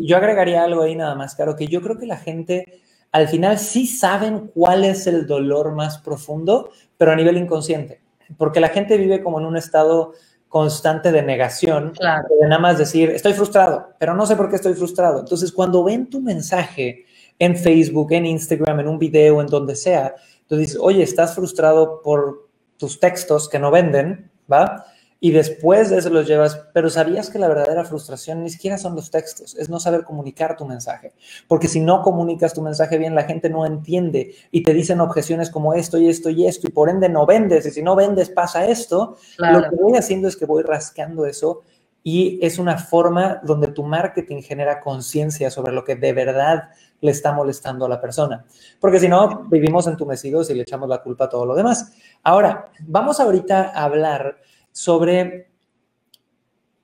Yo 0.00 0.16
agregaría 0.16 0.64
algo 0.64 0.82
ahí 0.82 0.94
nada 0.94 1.14
más, 1.14 1.34
claro, 1.34 1.56
que 1.56 1.66
yo 1.66 1.80
creo 1.80 1.98
que 1.98 2.06
la 2.06 2.16
gente 2.16 2.80
al 3.12 3.28
final 3.28 3.58
sí 3.58 3.86
saben 3.86 4.50
cuál 4.54 4.84
es 4.84 5.06
el 5.06 5.26
dolor 5.26 5.72
más 5.72 5.98
profundo, 5.98 6.70
pero 6.96 7.12
a 7.12 7.16
nivel 7.16 7.36
inconsciente, 7.36 8.02
porque 8.36 8.60
la 8.60 8.68
gente 8.68 8.98
vive 8.98 9.22
como 9.22 9.40
en 9.40 9.46
un 9.46 9.56
estado 9.56 10.12
constante 10.48 11.12
de 11.12 11.22
negación, 11.22 11.92
claro. 11.96 12.26
de 12.40 12.48
nada 12.48 12.60
más 12.60 12.78
decir, 12.78 13.10
estoy 13.10 13.32
frustrado, 13.34 13.94
pero 13.98 14.14
no 14.14 14.26
sé 14.26 14.36
por 14.36 14.50
qué 14.50 14.56
estoy 14.56 14.74
frustrado. 14.74 15.20
Entonces, 15.20 15.52
cuando 15.52 15.84
ven 15.84 16.08
tu 16.10 16.20
mensaje 16.20 17.04
en 17.38 17.56
Facebook, 17.56 18.12
en 18.12 18.26
Instagram, 18.26 18.80
en 18.80 18.88
un 18.88 18.98
video, 18.98 19.40
en 19.40 19.46
donde 19.46 19.76
sea, 19.76 20.14
Tú 20.48 20.56
dices, 20.56 20.78
oye, 20.80 21.02
estás 21.02 21.34
frustrado 21.34 22.00
por 22.02 22.48
tus 22.78 22.98
textos 22.98 23.48
que 23.48 23.58
no 23.58 23.70
venden, 23.70 24.30
¿va? 24.50 24.86
Y 25.20 25.32
después 25.32 25.90
de 25.90 25.98
eso 25.98 26.10
los 26.10 26.28
llevas, 26.28 26.60
pero 26.72 26.90
sabías 26.90 27.28
que 27.28 27.40
la 27.40 27.48
verdadera 27.48 27.84
frustración 27.84 28.44
ni 28.44 28.50
siquiera 28.50 28.78
son 28.78 28.94
los 28.94 29.10
textos, 29.10 29.56
es 29.56 29.68
no 29.68 29.80
saber 29.80 30.04
comunicar 30.04 30.56
tu 30.56 30.64
mensaje. 30.64 31.12
Porque 31.48 31.66
si 31.66 31.80
no 31.80 32.02
comunicas 32.02 32.54
tu 32.54 32.62
mensaje 32.62 32.98
bien, 32.98 33.16
la 33.16 33.24
gente 33.24 33.50
no 33.50 33.66
entiende 33.66 34.36
y 34.52 34.62
te 34.62 34.72
dicen 34.72 35.00
objeciones 35.00 35.50
como 35.50 35.74
esto 35.74 35.98
y 35.98 36.08
esto 36.08 36.30
y 36.30 36.46
esto, 36.46 36.68
y 36.68 36.70
por 36.70 36.88
ende 36.88 37.08
no 37.08 37.26
vendes. 37.26 37.66
Y 37.66 37.72
si 37.72 37.82
no 37.82 37.96
vendes, 37.96 38.30
pasa 38.30 38.66
esto. 38.66 39.16
Lo 39.38 39.68
que 39.68 39.74
voy 39.74 39.96
haciendo 39.96 40.28
es 40.28 40.36
que 40.36 40.46
voy 40.46 40.62
rascando 40.62 41.26
eso 41.26 41.62
y 42.04 42.38
es 42.40 42.58
una 42.58 42.78
forma 42.78 43.40
donde 43.42 43.68
tu 43.68 43.82
marketing 43.82 44.40
genera 44.42 44.80
conciencia 44.80 45.50
sobre 45.50 45.72
lo 45.72 45.84
que 45.84 45.96
de 45.96 46.12
verdad 46.12 46.70
le 47.00 47.10
está 47.10 47.32
molestando 47.32 47.86
a 47.86 47.88
la 47.88 48.00
persona. 48.00 48.44
Porque 48.80 49.00
si 49.00 49.08
no, 49.08 49.44
vivimos 49.48 49.86
entumecidos 49.86 50.50
y 50.50 50.54
le 50.54 50.62
echamos 50.62 50.88
la 50.88 51.02
culpa 51.02 51.24
a 51.24 51.28
todo 51.28 51.46
lo 51.46 51.54
demás. 51.54 51.92
Ahora, 52.22 52.70
vamos 52.80 53.20
ahorita 53.20 53.72
a 53.74 53.84
hablar 53.84 54.38
sobre 54.72 55.48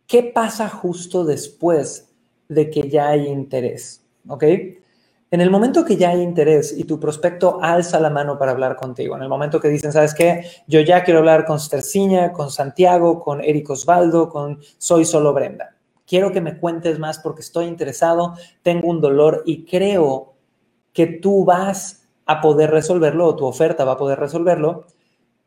qué 0.06 0.22
pasa 0.22 0.68
justo 0.68 1.24
después 1.24 2.12
de 2.48 2.70
que 2.70 2.88
ya 2.88 3.08
hay 3.08 3.26
interés, 3.26 4.04
¿ok? 4.28 4.44
En 5.30 5.40
el 5.40 5.50
momento 5.50 5.84
que 5.84 5.96
ya 5.96 6.10
hay 6.10 6.20
interés 6.20 6.72
y 6.76 6.84
tu 6.84 7.00
prospecto 7.00 7.58
alza 7.60 7.98
la 7.98 8.10
mano 8.10 8.38
para 8.38 8.52
hablar 8.52 8.76
contigo, 8.76 9.16
en 9.16 9.22
el 9.22 9.28
momento 9.28 9.58
que 9.58 9.68
dicen, 9.68 9.92
¿sabes 9.92 10.14
qué? 10.14 10.44
Yo 10.68 10.80
ya 10.80 11.02
quiero 11.02 11.18
hablar 11.18 11.44
con 11.44 11.58
Sterciña, 11.58 12.32
con 12.32 12.50
Santiago, 12.50 13.18
con 13.18 13.42
Eric 13.42 13.70
Osvaldo, 13.70 14.28
con 14.28 14.60
Soy 14.78 15.04
Solo 15.04 15.32
Brenda 15.32 15.73
quiero 16.14 16.30
que 16.30 16.40
me 16.40 16.58
cuentes 16.58 17.00
más 17.00 17.18
porque 17.18 17.40
estoy 17.40 17.64
interesado, 17.64 18.36
tengo 18.62 18.88
un 18.88 19.00
dolor 19.00 19.42
y 19.46 19.64
creo 19.64 20.34
que 20.92 21.08
tú 21.08 21.44
vas 21.44 22.06
a 22.24 22.40
poder 22.40 22.70
resolverlo 22.70 23.26
o 23.26 23.34
tu 23.34 23.44
oferta 23.44 23.84
va 23.84 23.94
a 23.94 23.96
poder 23.96 24.20
resolverlo. 24.20 24.86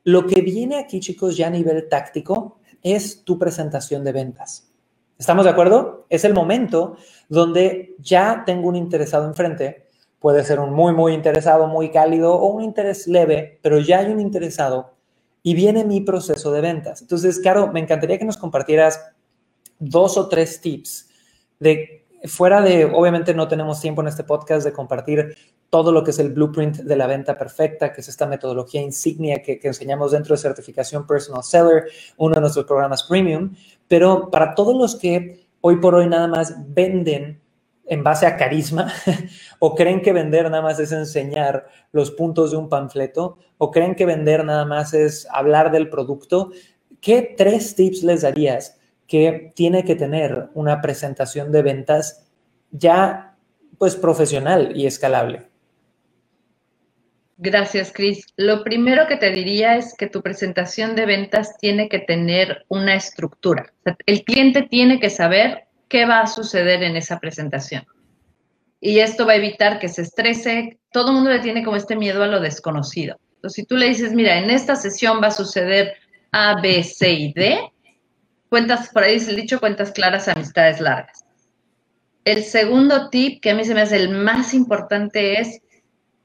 Lo 0.03 0.27
que 0.27 0.41
viene 0.41 0.75
aquí, 0.75 0.99
chicos, 0.99 1.37
ya 1.37 1.47
a 1.47 1.51
nivel 1.51 1.87
táctico, 1.87 2.59
es 2.83 3.23
tu 3.23 3.39
presentación 3.39 4.03
de 4.03 4.11
ventas. 4.11 4.69
¿Estamos 5.17 5.45
de 5.45 5.51
acuerdo? 5.51 6.05
Es 6.09 6.25
el 6.25 6.33
momento 6.33 6.97
donde 7.29 7.95
ya 7.99 8.43
tengo 8.45 8.67
un 8.67 8.75
interesado 8.75 9.25
enfrente. 9.25 9.87
Puede 10.19 10.43
ser 10.43 10.59
un 10.59 10.73
muy, 10.73 10.91
muy 10.91 11.13
interesado, 11.13 11.67
muy 11.67 11.91
cálido 11.91 12.33
o 12.33 12.47
un 12.47 12.61
interés 12.61 13.07
leve, 13.07 13.57
pero 13.61 13.79
ya 13.79 13.99
hay 13.99 14.11
un 14.11 14.19
interesado 14.19 14.95
y 15.43 15.53
viene 15.53 15.85
mi 15.85 16.01
proceso 16.01 16.51
de 16.51 16.59
ventas. 16.59 17.01
Entonces, 17.01 17.39
Caro, 17.39 17.71
me 17.71 17.79
encantaría 17.79 18.19
que 18.19 18.25
nos 18.25 18.35
compartieras 18.35 19.13
dos 19.79 20.17
o 20.17 20.27
tres 20.27 20.61
tips 20.61 21.09
de 21.59 22.07
fuera 22.23 22.61
de, 22.61 22.85
obviamente 22.85 23.33
no 23.33 23.47
tenemos 23.47 23.79
tiempo 23.79 24.01
en 24.01 24.07
este 24.07 24.23
podcast 24.23 24.65
de 24.65 24.73
compartir 24.73 25.35
todo 25.69 25.91
lo 25.91 26.03
que 26.03 26.11
es 26.11 26.19
el 26.19 26.33
blueprint 26.33 26.77
de 26.77 26.95
la 26.95 27.07
venta 27.07 27.37
perfecta, 27.37 27.91
que 27.91 28.01
es 28.01 28.07
esta 28.07 28.25
metodología 28.25 28.81
insignia 28.81 29.41
que, 29.41 29.59
enseñamos 29.61 30.11
dentro 30.11 30.35
de 30.35 30.41
certificación 30.41 31.05
Personal 31.05 31.43
Seller, 31.43 31.85
uno 32.17 32.35
de 32.35 32.41
nuestros 32.41 32.65
programas 32.65 33.03
premium, 33.03 33.53
pero 33.87 34.29
para 34.31 34.55
todos 34.55 34.75
los 34.75 34.95
que 34.95 35.47
hoy 35.61 35.77
por 35.77 35.95
hoy 35.95 36.07
nada 36.07 36.27
más 36.27 36.55
venden 36.73 37.41
en 37.85 38.03
base 38.03 38.25
a 38.25 38.37
carisma 38.37 38.91
o 39.59 39.75
creen 39.75 40.01
que 40.01 40.13
vender 40.13 40.49
nada 40.49 40.61
más 40.61 40.79
es 40.79 40.91
enseñar 40.91 41.67
los 41.91 42.11
puntos 42.11 42.51
de 42.51 42.57
un 42.57 42.69
panfleto 42.69 43.37
o 43.57 43.71
creen 43.71 43.95
que 43.95 44.05
vender 44.05 44.43
nada 44.45 44.65
más 44.65 44.93
es 44.93 45.27
hablar 45.31 45.71
del 45.71 45.89
producto, 45.89 46.51
¿qué 47.01 47.35
tres 47.37 47.75
tips 47.75 48.03
les 48.03 48.21
darías 48.21 48.76
que 49.07 49.51
tiene 49.55 49.83
que 49.85 49.95
tener 49.95 50.49
una 50.53 50.81
presentación 50.81 51.51
de 51.51 51.61
ventas 51.61 52.27
ya 52.71 53.35
pues 53.77 53.95
profesional 53.95 54.73
y 54.75 54.85
escalable? 54.85 55.47
Gracias, 57.39 57.91
Chris. 57.93 58.25
Lo 58.35 58.63
primero 58.63 59.05
que 59.07 59.15
te 59.15 59.29
diría 59.29 59.77
es 59.77 59.93
que 59.95 60.07
tu 60.07 60.23
presentación 60.23 60.95
de 60.95 61.05
ventas 61.05 61.55
tiene 61.59 61.87
que 61.87 61.99
tener 61.99 62.65
una 62.67 62.95
estructura. 62.95 63.71
el 64.07 64.23
cliente 64.23 64.63
tiene 64.63 64.99
que 64.99 65.11
saber 65.11 65.65
qué 65.87 66.05
va 66.05 66.21
a 66.21 66.27
suceder 66.27 66.81
en 66.81 66.95
esa 66.95 67.19
presentación. 67.19 67.85
Y 68.81 68.99
esto 68.99 69.25
va 69.25 69.33
a 69.33 69.37
evitar 69.37 69.79
que 69.79 69.87
se 69.87 70.01
estrese. 70.01 70.79
Todo 70.91 71.09
el 71.09 71.15
mundo 71.15 71.29
le 71.29 71.39
tiene 71.39 71.63
como 71.63 71.77
este 71.77 71.95
miedo 71.95 72.23
a 72.23 72.27
lo 72.27 72.39
desconocido. 72.39 73.19
Entonces, 73.35 73.55
si 73.55 73.65
tú 73.65 73.75
le 73.77 73.89
dices, 73.89 74.13
mira, 74.13 74.37
en 74.37 74.49
esta 74.49 74.75
sesión 74.75 75.21
va 75.21 75.27
a 75.27 75.31
suceder 75.31 75.93
A, 76.31 76.59
B, 76.59 76.83
C 76.83 77.11
y 77.11 77.33
D, 77.33 77.59
cuentas, 78.49 78.89
por 78.89 79.03
ahí 79.03 79.15
dice 79.15 79.31
el 79.31 79.37
dicho, 79.37 79.59
cuentas 79.59 79.91
claras, 79.91 80.27
amistades 80.27 80.79
largas. 80.79 81.25
El 82.25 82.43
segundo 82.43 83.09
tip 83.09 83.41
que 83.41 83.51
a 83.51 83.55
mí 83.55 83.63
se 83.63 83.73
me 83.73 83.81
hace 83.81 83.95
el 83.95 84.09
más 84.09 84.53
importante 84.53 85.39
es, 85.39 85.61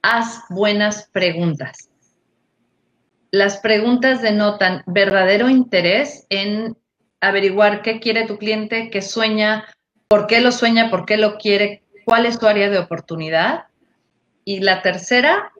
haz 0.02 0.42
buenas 0.50 1.08
preguntas. 1.12 1.90
Las 3.30 3.58
preguntas 3.58 4.20
denotan 4.20 4.82
verdadero 4.86 5.48
interés 5.48 6.26
en 6.28 6.76
averiguar 7.20 7.82
qué 7.82 8.00
quiere 8.00 8.26
tu 8.26 8.36
cliente, 8.36 8.90
qué 8.90 9.00
sueña, 9.00 9.64
por 10.08 10.26
qué 10.26 10.40
lo 10.40 10.52
sueña, 10.52 10.90
por 10.90 11.06
qué 11.06 11.16
lo 11.16 11.38
quiere, 11.38 11.82
cuál 12.04 12.26
es 12.26 12.38
tu 12.38 12.46
área 12.46 12.68
de 12.68 12.78
oportunidad. 12.78 13.66
Y 14.44 14.60
la 14.60 14.82
tercera, 14.82 15.52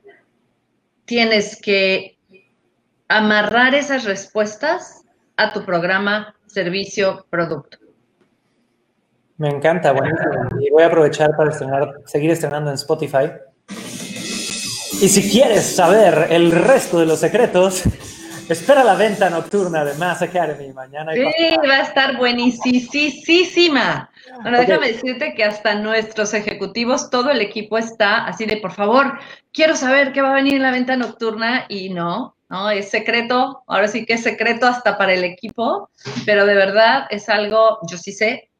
tienes 1.04 1.60
que 1.60 2.18
amarrar 3.08 3.74
esas 3.74 4.04
respuestas 4.04 5.01
a 5.36 5.52
tu 5.52 5.64
programa, 5.64 6.34
servicio, 6.46 7.26
producto. 7.30 7.78
Me 9.38 9.48
encanta, 9.48 9.92
buenísimo. 9.92 10.48
Y 10.60 10.70
voy 10.70 10.82
a 10.82 10.86
aprovechar 10.86 11.30
para 11.36 11.52
seguir 12.04 12.30
estrenando 12.30 12.70
en 12.70 12.74
Spotify. 12.74 13.32
Y 13.68 15.08
si 15.08 15.30
quieres 15.30 15.74
saber 15.74 16.28
el 16.30 16.52
resto 16.52 17.00
de 17.00 17.06
los 17.06 17.18
secretos, 17.18 17.84
Espera 18.48 18.82
la 18.84 18.94
venta 18.94 19.30
nocturna 19.30 19.84
de 19.84 19.94
Mass 19.94 20.20
Academy 20.20 20.72
mañana. 20.72 21.12
Sí, 21.14 21.22
va 21.68 21.76
a 21.76 21.82
estar 21.82 22.16
buenísima. 22.18 24.10
Bueno, 24.42 24.58
déjame 24.58 24.88
decirte 24.88 25.34
que 25.34 25.44
hasta 25.44 25.74
nuestros 25.76 26.34
ejecutivos, 26.34 27.08
todo 27.08 27.30
el 27.30 27.40
equipo 27.40 27.78
está 27.78 28.26
así 28.26 28.44
de, 28.44 28.56
por 28.56 28.72
favor, 28.72 29.18
quiero 29.52 29.76
saber 29.76 30.12
qué 30.12 30.22
va 30.22 30.32
a 30.32 30.34
venir 30.34 30.54
en 30.54 30.62
la 30.62 30.70
venta 30.70 30.96
nocturna 30.96 31.66
y 31.68 31.90
no, 31.90 32.36
no, 32.52 32.68
es 32.68 32.90
secreto, 32.90 33.62
ahora 33.66 33.88
sí 33.88 34.04
que 34.04 34.12
es 34.12 34.22
secreto 34.22 34.66
hasta 34.66 34.98
para 34.98 35.14
el 35.14 35.24
equipo, 35.24 35.88
pero 36.26 36.44
de 36.44 36.54
verdad 36.54 37.06
es 37.08 37.30
algo, 37.30 37.78
yo 37.88 37.96
sí 37.96 38.12
sé, 38.12 38.50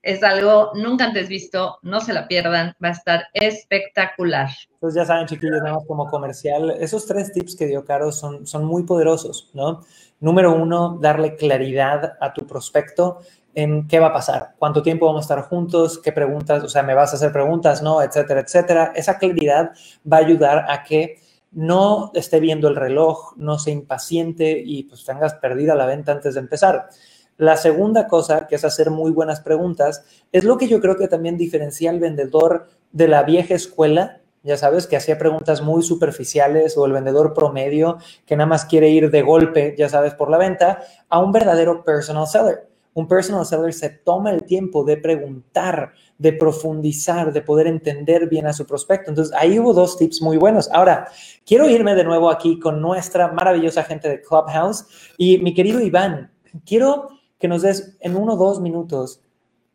es 0.00 0.22
algo 0.22 0.70
nunca 0.74 1.06
antes 1.06 1.28
visto, 1.28 1.78
no 1.82 2.00
se 2.00 2.12
la 2.12 2.28
pierdan, 2.28 2.76
va 2.82 2.90
a 2.90 2.92
estar 2.92 3.24
espectacular. 3.32 4.48
Entonces 4.74 5.02
ya 5.02 5.04
saben, 5.04 5.26
chiquillos, 5.26 5.60
nada 5.60 5.74
más 5.74 5.86
como 5.88 6.06
comercial, 6.06 6.70
esos 6.78 7.04
tres 7.04 7.32
tips 7.32 7.56
que 7.56 7.66
dio 7.66 7.84
Caro 7.84 8.12
son, 8.12 8.46
son 8.46 8.64
muy 8.64 8.84
poderosos, 8.84 9.50
¿no? 9.54 9.82
Número 10.20 10.54
uno, 10.54 10.98
darle 11.00 11.34
claridad 11.34 12.16
a 12.20 12.32
tu 12.32 12.46
prospecto 12.46 13.22
en 13.56 13.88
qué 13.88 13.98
va 13.98 14.06
a 14.06 14.12
pasar, 14.12 14.54
cuánto 14.56 14.84
tiempo 14.84 15.06
vamos 15.06 15.28
a 15.28 15.34
estar 15.34 15.48
juntos, 15.48 15.98
qué 15.98 16.12
preguntas, 16.12 16.62
o 16.62 16.68
sea, 16.68 16.84
me 16.84 16.94
vas 16.94 17.12
a 17.12 17.16
hacer 17.16 17.32
preguntas, 17.32 17.82
¿no? 17.82 18.02
Etcétera, 18.02 18.42
etcétera. 18.42 18.92
Esa 18.94 19.18
claridad 19.18 19.72
va 20.10 20.18
a 20.18 20.20
ayudar 20.20 20.64
a 20.68 20.84
que 20.84 21.21
no 21.52 22.10
esté 22.14 22.40
viendo 22.40 22.68
el 22.68 22.76
reloj, 22.76 23.34
no 23.36 23.58
se 23.58 23.70
impaciente 23.70 24.62
y 24.64 24.84
pues 24.84 25.04
tengas 25.04 25.34
perdida 25.34 25.74
la 25.74 25.86
venta 25.86 26.12
antes 26.12 26.34
de 26.34 26.40
empezar. 26.40 26.88
La 27.36 27.56
segunda 27.56 28.06
cosa, 28.06 28.46
que 28.46 28.56
es 28.56 28.64
hacer 28.64 28.90
muy 28.90 29.10
buenas 29.10 29.40
preguntas, 29.40 30.04
es 30.32 30.44
lo 30.44 30.58
que 30.58 30.68
yo 30.68 30.80
creo 30.80 30.96
que 30.96 31.08
también 31.08 31.36
diferencia 31.36 31.90
al 31.90 32.00
vendedor 32.00 32.68
de 32.92 33.08
la 33.08 33.22
vieja 33.22 33.54
escuela, 33.54 34.20
ya 34.42 34.56
sabes, 34.56 34.86
que 34.86 34.96
hacía 34.96 35.18
preguntas 35.18 35.62
muy 35.62 35.82
superficiales 35.82 36.76
o 36.76 36.84
el 36.84 36.92
vendedor 36.92 37.32
promedio 37.32 37.98
que 38.26 38.36
nada 38.36 38.48
más 38.48 38.64
quiere 38.64 38.88
ir 38.90 39.10
de 39.10 39.22
golpe, 39.22 39.74
ya 39.78 39.88
sabes, 39.88 40.14
por 40.14 40.30
la 40.30 40.38
venta, 40.38 40.82
a 41.08 41.20
un 41.20 41.32
verdadero 41.32 41.84
personal 41.84 42.26
seller. 42.26 42.71
Un 42.94 43.08
personal 43.08 43.46
seller 43.46 43.72
se 43.72 43.88
toma 43.88 44.30
el 44.30 44.42
tiempo 44.44 44.84
de 44.84 44.98
preguntar, 44.98 45.92
de 46.18 46.32
profundizar, 46.32 47.32
de 47.32 47.40
poder 47.40 47.66
entender 47.66 48.28
bien 48.28 48.46
a 48.46 48.52
su 48.52 48.66
prospecto. 48.66 49.10
Entonces, 49.10 49.34
ahí 49.36 49.58
hubo 49.58 49.72
dos 49.72 49.96
tips 49.96 50.20
muy 50.20 50.36
buenos. 50.36 50.70
Ahora, 50.72 51.08
quiero 51.46 51.68
irme 51.68 51.94
de 51.94 52.04
nuevo 52.04 52.30
aquí 52.30 52.58
con 52.58 52.80
nuestra 52.80 53.32
maravillosa 53.32 53.82
gente 53.84 54.08
de 54.08 54.20
Clubhouse 54.20 54.86
y 55.16 55.38
mi 55.38 55.54
querido 55.54 55.80
Iván, 55.80 56.30
quiero 56.66 57.08
que 57.38 57.48
nos 57.48 57.62
des 57.62 57.96
en 58.00 58.16
uno 58.16 58.34
o 58.34 58.36
dos 58.36 58.60
minutos 58.60 59.22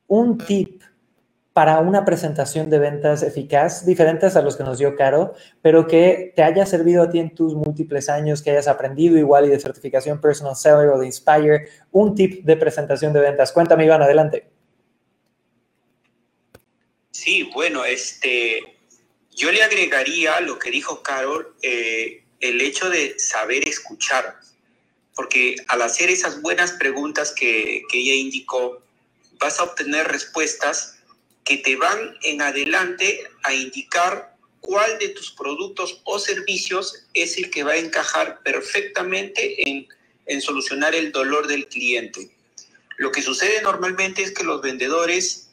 un 0.08 0.38
tip 0.38 0.82
para 1.58 1.80
una 1.80 2.06
presentación 2.06 2.70
de 2.70 2.78
ventas 2.78 3.24
eficaz, 3.24 3.84
diferentes 3.84 4.36
a 4.36 4.44
los 4.44 4.56
que 4.56 4.62
nos 4.62 4.78
dio 4.78 4.96
Caro, 4.96 5.34
pero 5.64 5.88
que 5.88 6.32
te 6.36 6.44
haya 6.44 6.68
servido 6.68 7.02
a 7.02 7.10
ti 7.10 7.18
en 7.18 7.34
tus 7.34 7.56
múltiples 7.56 8.10
años, 8.10 8.44
que 8.44 8.52
hayas 8.52 8.68
aprendido 8.68 9.18
igual 9.18 9.46
y 9.46 9.50
de 9.50 9.60
certificación 9.60 10.22
Personal 10.22 10.56
Seller 10.56 10.90
o 10.90 11.00
de 11.00 11.08
Inspire, 11.08 11.68
un 11.90 12.14
tip 12.14 12.44
de 12.44 12.58
presentación 12.58 13.12
de 13.12 13.22
ventas. 13.22 13.52
Cuéntame, 13.52 13.86
Iván, 13.86 14.04
adelante. 14.04 14.48
Sí, 17.10 17.50
bueno, 17.56 17.86
este, 17.86 18.60
yo 19.32 19.52
le 19.52 19.64
agregaría 19.64 20.40
lo 20.42 20.60
que 20.60 20.70
dijo 20.70 21.02
Carol, 21.02 21.56
eh, 21.64 22.24
el 22.40 22.62
hecho 22.62 22.88
de 22.92 23.18
saber 23.18 23.68
escuchar 23.68 24.36
porque 25.16 25.56
al 25.70 25.82
hacer 25.82 26.12
esas 26.12 26.40
buenas 26.44 26.74
preguntas 26.74 27.34
que, 27.36 27.82
ella 27.92 28.14
indicó, 28.14 28.84
vas 29.40 29.60
a 29.60 29.64
obtener 29.64 30.08
respuestas 30.08 30.97
que 31.48 31.58
te 31.58 31.78
van 31.78 32.14
en 32.24 32.42
adelante 32.42 33.24
a 33.44 33.54
indicar 33.54 34.36
cuál 34.60 35.00
de 35.00 35.10
tus 35.10 35.32
productos 35.32 36.02
o 36.04 36.20
servicios 36.20 37.06
es 37.14 37.38
el 37.38 37.50
que 37.50 37.64
va 37.64 37.72
a 37.72 37.78
encajar 37.78 38.44
perfectamente 38.44 39.70
en, 39.70 39.88
en, 40.26 40.42
solucionar 40.42 40.94
el 40.94 41.14
dolor 41.14 41.48
del 41.48 41.70
cliente. 41.70 42.36
Lo 42.98 43.14
que 43.14 43.22
sucede 43.22 43.62
normalmente 43.62 44.24
es 44.24 44.34
que 44.34 44.44
los 44.44 44.62
vendedores, 44.62 45.52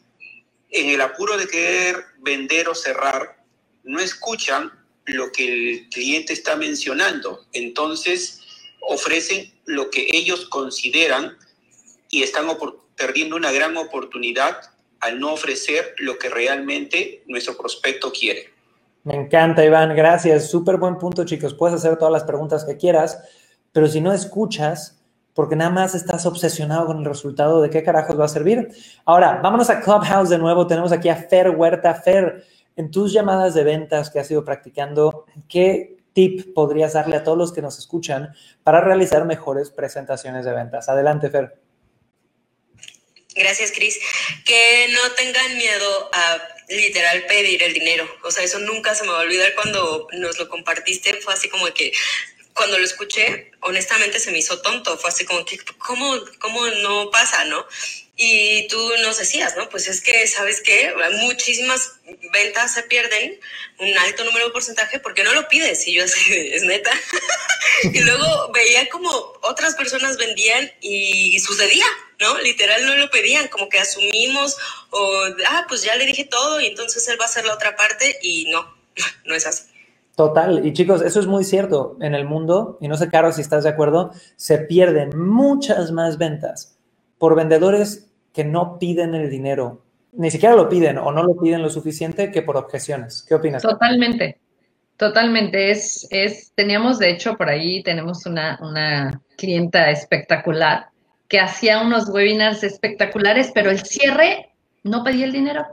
en 0.71 0.89
el 0.89 1.01
apuro 1.01 1.37
de 1.37 1.47
querer 1.47 2.07
vender 2.19 2.69
o 2.69 2.75
cerrar, 2.75 3.45
no 3.85 4.01
escuchan 4.01 4.73
lo 5.05 5.31
que 5.31 5.45
el 5.45 5.89
cliente 5.91 6.33
está 6.33 6.57
mencionando. 6.57 7.47
Entonces, 7.53 8.41
ofrecen 8.81 9.55
lo 9.65 9.93
que 9.93 10.09
ellos 10.11 10.47
consideran 10.47 11.39
y 12.11 12.25
están 12.25 12.49
perdiendo 12.97 13.37
una 13.37 13.53
gran 13.53 13.77
oportunidad 13.77 14.74
al 15.01 15.21
no 15.21 15.33
ofrecer 15.33 15.95
lo 15.99 16.19
que 16.19 16.29
realmente 16.29 17.23
nuestro 17.27 17.57
prospecto 17.57 18.11
quiere. 18.13 18.55
Me 19.05 19.15
encanta, 19.15 19.65
Iván, 19.65 19.95
gracias. 19.95 20.49
Súper 20.49 20.79
buen 20.79 20.97
punto, 20.97 21.25
chicos. 21.25 21.53
Puedes 21.53 21.77
hacer 21.77 21.97
todas 21.99 22.13
las 22.13 22.25
preguntas 22.25 22.65
que 22.65 22.77
quieras, 22.79 23.23
pero 23.71 23.87
si 23.87 24.01
no 24.01 24.13
escuchas, 24.13 25.05
porque 25.35 25.57
nada 25.57 25.71
más 25.71 25.95
estás 25.95 26.25
obsesionado 26.27 26.87
con 26.87 26.99
el 26.99 27.05
resultado, 27.05 27.61
¿de 27.61 27.69
qué 27.69 27.83
carajos 27.83 28.19
va 28.19 28.25
a 28.25 28.29
servir? 28.29 28.69
Ahora, 29.05 29.41
vámonos 29.43 29.69
a 29.69 29.81
Clubhouse 29.81 30.31
de 30.31 30.39
nuevo. 30.39 30.67
Tenemos 30.67 30.93
aquí 30.93 31.09
a 31.09 31.17
Fer 31.17 31.51
Huerta. 31.51 31.93
Fer, 31.95 32.45
en 32.77 32.91
tus 32.91 33.13
llamadas 33.13 33.53
de 33.53 33.65
ventas 33.65 34.11
que 34.11 34.21
has 34.21 34.31
ido 34.31 34.45
practicando, 34.45 35.27
¿qué 35.49 35.97
tip 36.13 36.55
podrías 36.55 36.95
darle 36.95 37.17
a 37.17 37.25
todos 37.25 37.37
los 37.37 37.53
que 37.53 37.61
nos 37.61 37.79
escuchan 37.79 38.33
para 38.63 38.81
realizar 38.81 39.27
mejores 39.27 39.71
presentaciones 39.71 40.47
de 40.47 40.53
ventas? 40.53 40.89
Adelante, 40.89 41.29
Fer. 41.29 41.64
Gracias, 43.35 43.73
Cris. 43.73 43.99
Que 44.45 44.89
no 44.91 45.13
tengan 45.13 45.57
miedo 45.57 46.11
a 46.13 46.49
literal 46.69 47.27
pedir 47.27 47.63
el 47.63 47.75
dinero. 47.75 48.09
O 48.23 48.31
sea, 48.31 48.45
eso 48.45 48.59
nunca 48.61 48.95
se 48.95 49.05
me 49.05 49.11
va 49.11 49.19
a 49.19 49.23
olvidar 49.23 49.55
cuando 49.55 50.09
nos 50.13 50.39
lo 50.39 50.49
compartiste. 50.49 51.15
Fue 51.15 51.35
así 51.35 51.49
como 51.49 51.67
que 51.75 51.93
cuando 52.55 52.79
lo 52.79 52.85
escuché, 52.85 53.51
honestamente 53.61 54.21
se 54.21 54.31
me 54.31 54.39
hizo 54.39 54.61
tonto. 54.63 54.97
Fue 54.99 55.11
así 55.11 55.25
como 55.25 55.45
que, 55.45 55.59
¿cómo, 55.79 56.15
cómo 56.39 56.67
no 56.67 57.11
pasa, 57.11 57.45
no? 57.47 57.67
Y 58.17 58.69
tú 58.69 58.79
nos 59.03 59.19
decías, 59.19 59.57
¿no? 59.57 59.69
Pues 59.69 59.89
es 59.89 60.01
que, 60.01 60.27
¿sabes 60.29 60.63
qué? 60.63 60.95
Muchísimas 61.23 61.95
ventas 62.33 62.75
se 62.75 62.85
pierden, 62.85 63.41
un 63.81 63.99
alto 63.99 64.25
número 64.25 64.47
de 64.47 64.53
porcentaje, 64.53 65.01
porque 65.01 65.25
no 65.25 65.33
lo 65.33 65.49
pides. 65.49 65.87
Y 65.89 65.95
yo 65.95 66.05
así, 66.05 66.33
es 66.33 66.63
neta. 66.63 66.93
y 67.83 68.01
luego 68.01 68.53
veía 68.53 68.89
como 68.89 69.11
otras 69.43 69.75
personas 69.75 70.17
vendían 70.17 70.71
y 70.81 71.39
sucedía, 71.41 71.87
¿no? 72.21 72.39
Literal 72.39 72.87
no 72.87 72.95
lo 72.97 73.11
pedían, 73.11 73.49
como 73.49 73.69
que 73.69 73.81
asumimos 73.81 74.57
o, 74.91 75.25
ah, 75.49 75.65
pues 75.69 75.83
ya 75.83 75.97
le 75.97 76.07
dije 76.07 76.25
todo 76.25 76.61
y 76.61 76.67
entonces 76.67 77.07
él 77.09 77.19
va 77.19 77.25
a 77.25 77.29
hacer 77.29 77.45
la 77.45 77.55
otra 77.55 77.75
parte 77.75 78.19
y 78.23 78.47
no, 78.51 78.77
no 79.25 79.35
es 79.35 79.47
así. 79.47 79.65
Total, 80.17 80.65
y 80.65 80.73
chicos, 80.73 81.03
eso 81.03 81.19
es 81.19 81.27
muy 81.27 81.43
cierto. 81.43 81.97
En 82.01 82.15
el 82.15 82.25
mundo, 82.25 82.79
y 82.81 82.87
no 82.87 82.97
sé, 82.97 83.11
Caro, 83.11 83.33
si 83.33 83.41
estás 83.41 83.65
de 83.65 83.71
acuerdo, 83.71 84.13
se 84.37 84.59
pierden 84.59 85.11
muchas 85.19 85.91
más 85.91 86.19
ventas 86.19 86.74
por 87.19 87.37
vendedores 87.37 88.11
que 88.33 88.45
no 88.45 88.79
piden 88.79 89.15
el 89.15 89.31
dinero, 89.31 89.83
ni 90.13 90.31
siquiera 90.31 90.55
lo 90.55 90.69
piden 90.69 90.99
o 90.99 91.13
no 91.13 91.23
lo 91.23 91.37
piden 91.37 91.63
lo 91.63 91.71
suficiente 91.71 92.31
que 92.31 92.43
por 92.43 92.57
objeciones. 92.57 93.25
¿Qué 93.27 93.35
opinas? 93.35 93.63
Totalmente, 93.63 94.39
totalmente. 94.97 95.71
Es, 95.71 96.07
es, 96.11 96.53
teníamos, 96.55 96.99
de 96.99 97.11
hecho, 97.11 97.37
por 97.37 97.49
ahí 97.49 97.83
tenemos 97.83 98.27
una, 98.27 98.59
una 98.63 99.21
clienta 99.37 99.91
espectacular 99.91 100.89
que 101.29 101.41
hacía 101.41 101.81
unos 101.81 102.09
webinars 102.09 102.63
espectaculares, 102.63 103.51
pero 103.55 103.71
el 103.71 103.81
cierre 103.81 104.53
no 104.83 105.03
pedía 105.03 105.25
el 105.25 105.33
dinero. 105.33 105.65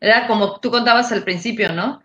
Era 0.00 0.26
como 0.26 0.58
tú 0.60 0.70
contabas 0.70 1.12
al 1.12 1.22
principio, 1.22 1.72
¿no? 1.72 2.00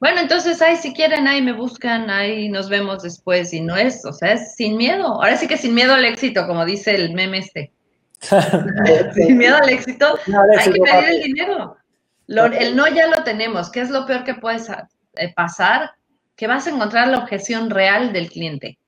Bueno, 0.00 0.20
entonces, 0.20 0.62
ahí 0.62 0.76
si 0.76 0.92
quieren, 0.92 1.26
ahí 1.26 1.42
me 1.42 1.52
buscan, 1.52 2.08
ahí 2.10 2.48
nos 2.48 2.68
vemos 2.68 3.02
después. 3.02 3.52
Y 3.52 3.60
no 3.60 3.76
es, 3.76 4.04
o 4.04 4.12
sea, 4.12 4.34
es 4.34 4.54
sin 4.54 4.76
miedo. 4.76 5.06
Ahora 5.06 5.36
sí 5.36 5.48
que 5.48 5.56
sin 5.56 5.74
miedo 5.74 5.94
al 5.94 6.04
éxito, 6.04 6.46
como 6.46 6.64
dice 6.64 6.94
el 6.94 7.14
meme 7.14 7.38
este. 7.38 7.72
Sin 8.20 9.38
miedo 9.38 9.56
al 9.56 9.68
éxito, 9.68 10.18
hay 10.26 10.72
que 10.72 10.80
pedir 10.80 11.08
el 11.08 11.22
dinero. 11.22 11.76
el 12.26 12.76
no 12.76 12.88
ya 12.88 13.06
lo 13.06 13.22
tenemos. 13.24 13.70
¿Qué 13.70 13.80
es 13.80 13.90
lo 13.90 14.06
peor 14.06 14.24
que 14.24 14.34
puede 14.34 14.58
eh, 15.16 15.32
pasar? 15.34 15.92
Que 16.36 16.46
vas 16.46 16.66
a 16.66 16.70
encontrar 16.70 17.08
la 17.08 17.18
objeción 17.18 17.70
real 17.70 18.12
del 18.12 18.28
cliente. 18.28 18.78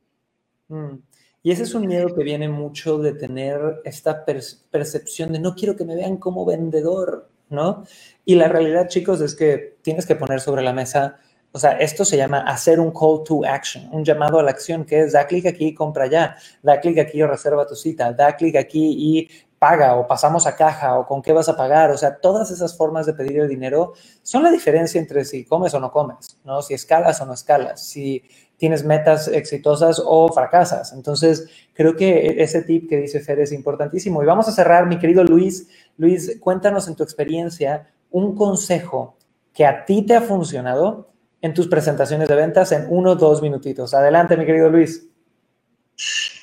Mm. 0.68 0.96
Y 1.42 1.52
ese 1.52 1.62
es 1.62 1.74
un 1.74 1.86
miedo 1.86 2.14
que 2.14 2.22
viene 2.22 2.48
mucho 2.48 2.98
de 2.98 3.14
tener 3.14 3.80
esta 3.84 4.24
percepción 4.24 5.32
de 5.32 5.38
no 5.38 5.54
quiero 5.54 5.74
que 5.74 5.86
me 5.86 5.96
vean 5.96 6.18
como 6.18 6.44
vendedor, 6.44 7.30
¿no? 7.48 7.84
Y 8.26 8.34
la 8.34 8.48
realidad, 8.48 8.88
chicos, 8.88 9.22
es 9.22 9.34
que 9.34 9.78
tienes 9.80 10.04
que 10.04 10.16
poner 10.16 10.40
sobre 10.40 10.62
la 10.62 10.74
mesa, 10.74 11.18
o 11.52 11.58
sea, 11.58 11.72
esto 11.72 12.04
se 12.04 12.16
llama 12.16 12.40
hacer 12.40 12.78
un 12.78 12.92
call 12.92 13.22
to 13.24 13.44
action, 13.44 13.88
un 13.92 14.04
llamado 14.04 14.38
a 14.38 14.42
la 14.42 14.50
acción, 14.50 14.84
que 14.84 15.00
es 15.00 15.12
da 15.12 15.26
clic 15.26 15.46
aquí 15.46 15.68
y 15.68 15.74
compra 15.74 16.06
ya, 16.06 16.36
da 16.62 16.80
clic 16.80 16.98
aquí 16.98 17.18
y 17.18 17.24
reserva 17.24 17.66
tu 17.66 17.74
cita, 17.74 18.12
da 18.12 18.36
clic 18.36 18.56
aquí 18.56 18.94
y 18.96 19.28
paga 19.60 19.96
o 19.96 20.06
pasamos 20.06 20.46
a 20.46 20.56
caja 20.56 20.98
o 20.98 21.06
con 21.06 21.20
qué 21.20 21.32
vas 21.32 21.48
a 21.48 21.56
pagar. 21.56 21.90
O 21.90 21.98
sea, 21.98 22.16
todas 22.16 22.50
esas 22.50 22.76
formas 22.76 23.04
de 23.06 23.12
pedir 23.12 23.40
el 23.40 23.48
dinero 23.48 23.92
son 24.22 24.42
la 24.42 24.50
diferencia 24.50 25.00
entre 25.00 25.24
si 25.24 25.44
comes 25.44 25.74
o 25.74 25.80
no 25.80 25.92
comes, 25.92 26.38
¿no? 26.44 26.62
Si 26.62 26.72
escalas 26.72 27.20
o 27.20 27.26
no 27.26 27.34
escalas, 27.34 27.84
si 27.84 28.22
tienes 28.56 28.84
metas 28.84 29.28
exitosas 29.28 30.00
o 30.04 30.32
fracasas. 30.32 30.92
Entonces, 30.92 31.48
creo 31.74 31.96
que 31.96 32.42
ese 32.42 32.62
tip 32.62 32.88
que 32.88 32.96
dice 32.96 33.20
Fer 33.20 33.40
es 33.40 33.52
importantísimo. 33.52 34.22
Y 34.22 34.26
vamos 34.26 34.48
a 34.48 34.52
cerrar, 34.52 34.86
mi 34.86 34.98
querido 34.98 35.24
Luis. 35.24 35.68
Luis, 35.98 36.38
cuéntanos 36.40 36.88
en 36.88 36.94
tu 36.94 37.02
experiencia 37.02 37.88
un 38.10 38.34
consejo 38.34 39.16
que 39.52 39.66
a 39.66 39.84
ti 39.84 40.02
te 40.02 40.14
ha 40.14 40.22
funcionado 40.22 41.09
en 41.42 41.54
tus 41.54 41.68
presentaciones 41.68 42.28
de 42.28 42.36
ventas 42.36 42.72
en 42.72 42.86
uno 42.88 43.12
o 43.12 43.16
dos 43.16 43.42
minutitos. 43.42 43.94
Adelante, 43.94 44.36
mi 44.36 44.46
querido 44.46 44.68
Luis. 44.68 45.02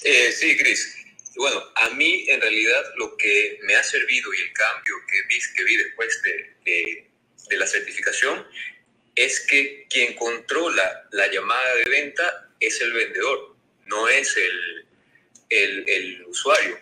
Eh, 0.03 0.31
sí, 0.31 0.57
Cris. 0.57 0.95
Bueno, 1.35 1.61
a 1.75 1.89
mí 1.91 2.25
en 2.27 2.41
realidad 2.41 2.83
lo 2.97 3.15
que 3.15 3.59
me 3.63 3.75
ha 3.75 3.83
servido 3.83 4.33
y 4.33 4.41
el 4.41 4.53
cambio 4.53 4.95
que 5.07 5.17
vi, 5.27 5.39
que 5.55 5.83
después 5.83 6.21
de, 6.23 7.07
de 7.49 7.57
la 7.57 7.67
certificación 7.67 8.45
es 9.15 9.39
que 9.41 9.85
quien 9.89 10.15
controla 10.15 11.07
la 11.11 11.27
llamada 11.31 11.75
de 11.75 11.89
venta 11.89 12.49
es 12.59 12.81
el 12.81 12.93
vendedor, 12.93 13.55
no 13.85 14.07
es 14.07 14.35
el, 14.37 14.85
el, 15.49 15.89
el 15.89 16.25
usuario, 16.25 16.79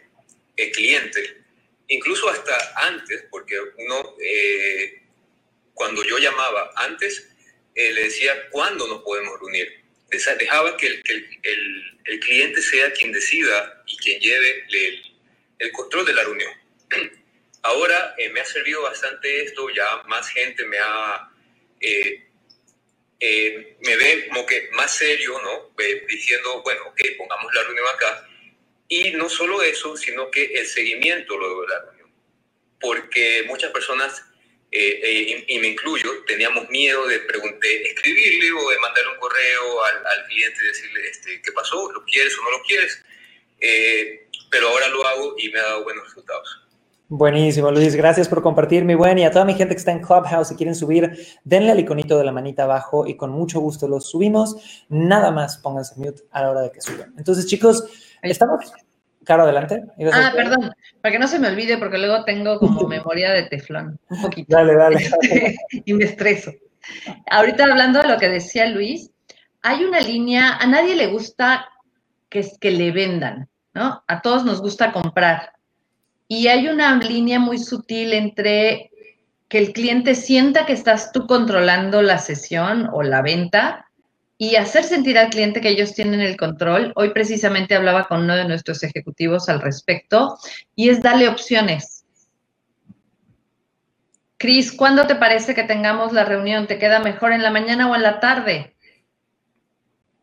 el 0.56 0.72
cliente. 0.72 1.44
Incluso 1.88 2.30
hasta 2.30 2.56
antes, 2.88 3.26
porque 3.30 3.56
uno, 3.60 4.16
eh, 4.22 5.04
cuando 5.74 6.04
yo 6.04 6.18
llamaba 6.18 6.72
antes, 6.78 7.35
eh, 7.76 7.94
le 7.94 8.04
decía 8.04 8.50
cuándo 8.50 8.88
nos 8.88 9.02
podemos 9.04 9.40
reunir. 9.40 9.84
Dejaba 10.40 10.78
que 10.78 10.88
el, 10.88 11.04
el, 11.44 12.00
el, 12.06 12.20
cliente 12.22 12.62
sea 12.62 12.92
quien 12.94 13.12
decida 13.12 13.84
y 13.86 13.98
quien 13.98 14.20
lleve 14.22 14.66
el, 15.60 15.72
control 15.74 16.06
de 16.06 16.14
la 16.14 16.24
reunión. 16.24 16.52
Ahora 17.64 18.16
eh, 18.18 18.30
me 18.30 18.40
ha 18.40 18.46
servido 18.46 18.82
bastante 18.84 19.44
esto, 19.44 19.70
ya 19.72 20.04
más 20.08 20.30
gente 20.30 20.66
me 20.66 20.78
ha 20.80 21.30
eh, 23.20 23.78
me 23.82 23.96
ve 23.96 24.28
como 24.28 24.46
que 24.46 24.70
más 24.74 24.96
serio, 24.96 25.40
¿no? 25.42 25.72
diciendo, 26.08 26.62
bueno, 26.62 26.82
ok, 26.88 27.02
pongamos 27.18 27.54
la 27.54 27.64
reunión 27.64 27.88
acá. 27.94 28.28
Y 28.88 29.12
no 29.12 29.30
solo 29.30 29.64
eso, 29.64 29.98
sino 29.98 30.30
que 30.30 30.46
el 30.46 30.68
seguimiento 30.68 31.38
luego 31.38 31.62
de 31.62 31.68
la 31.70 31.82
reunión. 31.82 32.12
Porque 32.80 33.44
muchas 33.48 33.72
personas, 33.72 34.24
eh, 34.76 35.00
eh, 35.04 35.46
y, 35.48 35.60
me 35.60 35.70
incluyo, 35.70 36.24
teníamos 36.28 36.70
miedo 36.70 37.08
de 37.08 37.20
pregunté, 37.20 37.88
escribirle 37.88 38.52
o 38.52 38.70
de 38.70 38.80
mandar 38.80 39.08
un 39.08 39.20
correo 39.20 39.84
al, 39.86 40.06
al 40.06 40.26
cliente 40.28 40.60
y 40.62 40.68
decirle, 40.68 41.10
este, 41.10 41.42
¿qué 41.42 41.52
pasó? 41.52 41.92
¿Lo 41.92 42.04
quieres 42.04 42.38
o 42.38 42.44
no 42.44 42.52
lo 42.58 42.64
quieres? 42.64 43.02
pero 44.52 44.68
ahora 44.70 44.88
lo 44.90 45.06
hago 45.08 45.36
y 45.38 45.50
me 45.50 45.60
ha 45.60 45.64
dado 45.64 45.84
buenos 45.84 46.04
resultados. 46.06 46.66
Buenísimo, 47.08 47.70
Luis. 47.70 47.96
Gracias 47.96 48.28
por 48.28 48.42
compartir, 48.42 48.84
mi 48.84 48.96
buen. 48.96 49.20
Y 49.20 49.26
a 49.26 49.32
toda 49.32 49.46
mi 49.46 49.54
gente 49.54 49.76
que 49.76 49.80
está 49.80 49.92
en 49.92 50.02
Clubhouse 50.02 50.52
y 50.52 50.56
quieren 50.56 50.74
subir, 50.74 51.16
denle 51.44 51.72
al 51.72 51.80
iconito 51.80 52.18
de 52.18 52.26
la 52.26 52.32
manita 52.32 52.64
abajo 52.64 53.06
y 53.06 53.16
con 53.16 53.30
mucho 53.30 53.60
gusto 53.60 53.88
los 53.88 54.10
subimos. 54.10 54.86
Nada 54.90 55.30
más 55.30 55.58
pónganse 55.58 55.94
mute 55.98 56.24
a 56.32 56.42
la 56.42 56.50
hora 56.50 56.62
de 56.62 56.72
que 56.72 56.82
suban. 56.82 57.14
Entonces, 57.16 57.46
chicos, 57.46 57.86
estamos. 58.24 58.72
Caro, 59.26 59.44
adelante. 59.44 59.84
Ah, 60.14 60.32
perdón, 60.36 60.72
para 61.02 61.12
que 61.12 61.20
no 61.20 61.28
se 61.28 61.40
me 61.40 61.48
olvide, 61.48 61.78
porque 61.78 61.98
luego 61.98 62.24
tengo 62.24 62.60
como 62.60 62.88
memoria 62.88 63.32
de 63.32 63.44
teflón, 63.44 64.00
un 64.10 64.22
poquito. 64.22 64.56
Dale, 64.56 64.76
dale. 64.76 65.10
y 65.72 65.94
me 65.94 66.06
estreso. 66.06 66.52
Ahorita 67.30 67.64
hablando 67.64 68.02
de 68.02 68.08
lo 68.08 68.18
que 68.18 68.30
decía 68.30 68.68
Luis, 68.68 69.12
hay 69.64 69.84
una 69.84 70.00
línea, 70.00 70.56
a 70.58 70.68
nadie 70.68 70.96
le 70.96 71.08
gusta 71.08 71.68
que, 72.30 72.46
que 72.62 72.72
le 72.72 72.92
vendan, 72.92 73.50
¿no? 73.74 74.04
A 74.08 74.22
todos 74.22 74.46
nos 74.46 74.62
gusta 74.62 74.92
comprar 74.92 75.56
y 76.28 76.48
hay 76.48 76.68
una 76.68 76.96
línea 76.98 77.40
muy 77.40 77.58
sutil 77.58 78.14
entre 78.14 78.92
que 79.48 79.60
el 79.60 79.74
cliente 79.74 80.16
sienta 80.16 80.66
que 80.66 80.74
estás 80.74 81.12
tú 81.12 81.28
controlando 81.28 82.02
la 82.02 82.18
sesión 82.18 82.90
o 82.92 83.04
la 83.04 83.22
venta 83.22 83.85
y 84.38 84.56
hacer 84.56 84.84
sentir 84.84 85.18
al 85.18 85.30
cliente 85.30 85.62
que 85.62 85.70
ellos 85.70 85.94
tienen 85.94 86.22
el 86.22 86.38
control. 86.38 86.92
Hoy 86.96 87.12
precisamente 87.12 87.76
hablaba 87.76 88.06
con 88.06 88.24
uno 88.24 88.36
de 88.36 88.46
nuestros 88.46 88.84
ejecutivos 88.84 89.48
al 89.50 89.62
respecto 89.62 90.38
y 90.76 90.90
es 90.90 91.02
darle 91.02 91.30
opciones. 91.30 92.06
Cris, 94.38 94.74
¿cuándo 94.74 95.08
te 95.08 95.16
parece 95.16 95.56
que 95.56 95.64
tengamos 95.64 96.12
la 96.12 96.26
reunión? 96.26 96.68
¿Te 96.68 96.78
queda 96.78 97.00
mejor 97.00 97.32
en 97.32 97.42
la 97.42 97.52
mañana 97.52 97.90
o 97.90 97.96
en 97.96 98.04
la 98.04 98.20
tarde? 98.20 98.76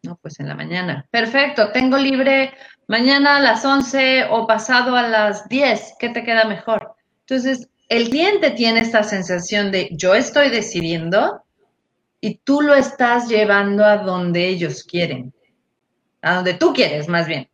No, 0.03 0.19
pues 0.21 0.39
en 0.41 0.49
la 0.49 0.55
mañana. 0.55 1.07
Perfecto, 1.11 1.71
tengo 1.73 1.97
libre 1.97 2.53
mañana 2.89 3.37
a 3.37 3.41
las 3.41 3.65
11 3.65 4.27
o 4.31 4.47
pasado 4.47 4.97
a 4.97 5.09
las 5.09 5.49
10, 5.49 5.95
¿qué 5.99 6.11
te 6.11 6.25
queda 6.25 6.45
mejor? 6.45 6.95
Entonces, 7.21 7.69
el 7.89 8.11
cliente 8.11 8.51
tiene 8.51 8.81
esta 8.81 9.03
sensación 9.03 9.71
de 9.71 9.89
yo 9.93 10.15
estoy 10.15 10.51
decidiendo 10.51 11.45
y 12.25 12.37
tú 12.37 12.63
lo 12.63 12.75
estás 12.75 13.29
llevando 13.29 13.85
a 13.85 13.99
donde 13.99 14.47
ellos 14.47 14.85
quieren, 14.85 15.35
a 16.23 16.37
donde 16.37 16.55
tú 16.55 16.73
quieres 16.73 17.09
más 17.09 17.27
bien. 17.27 17.49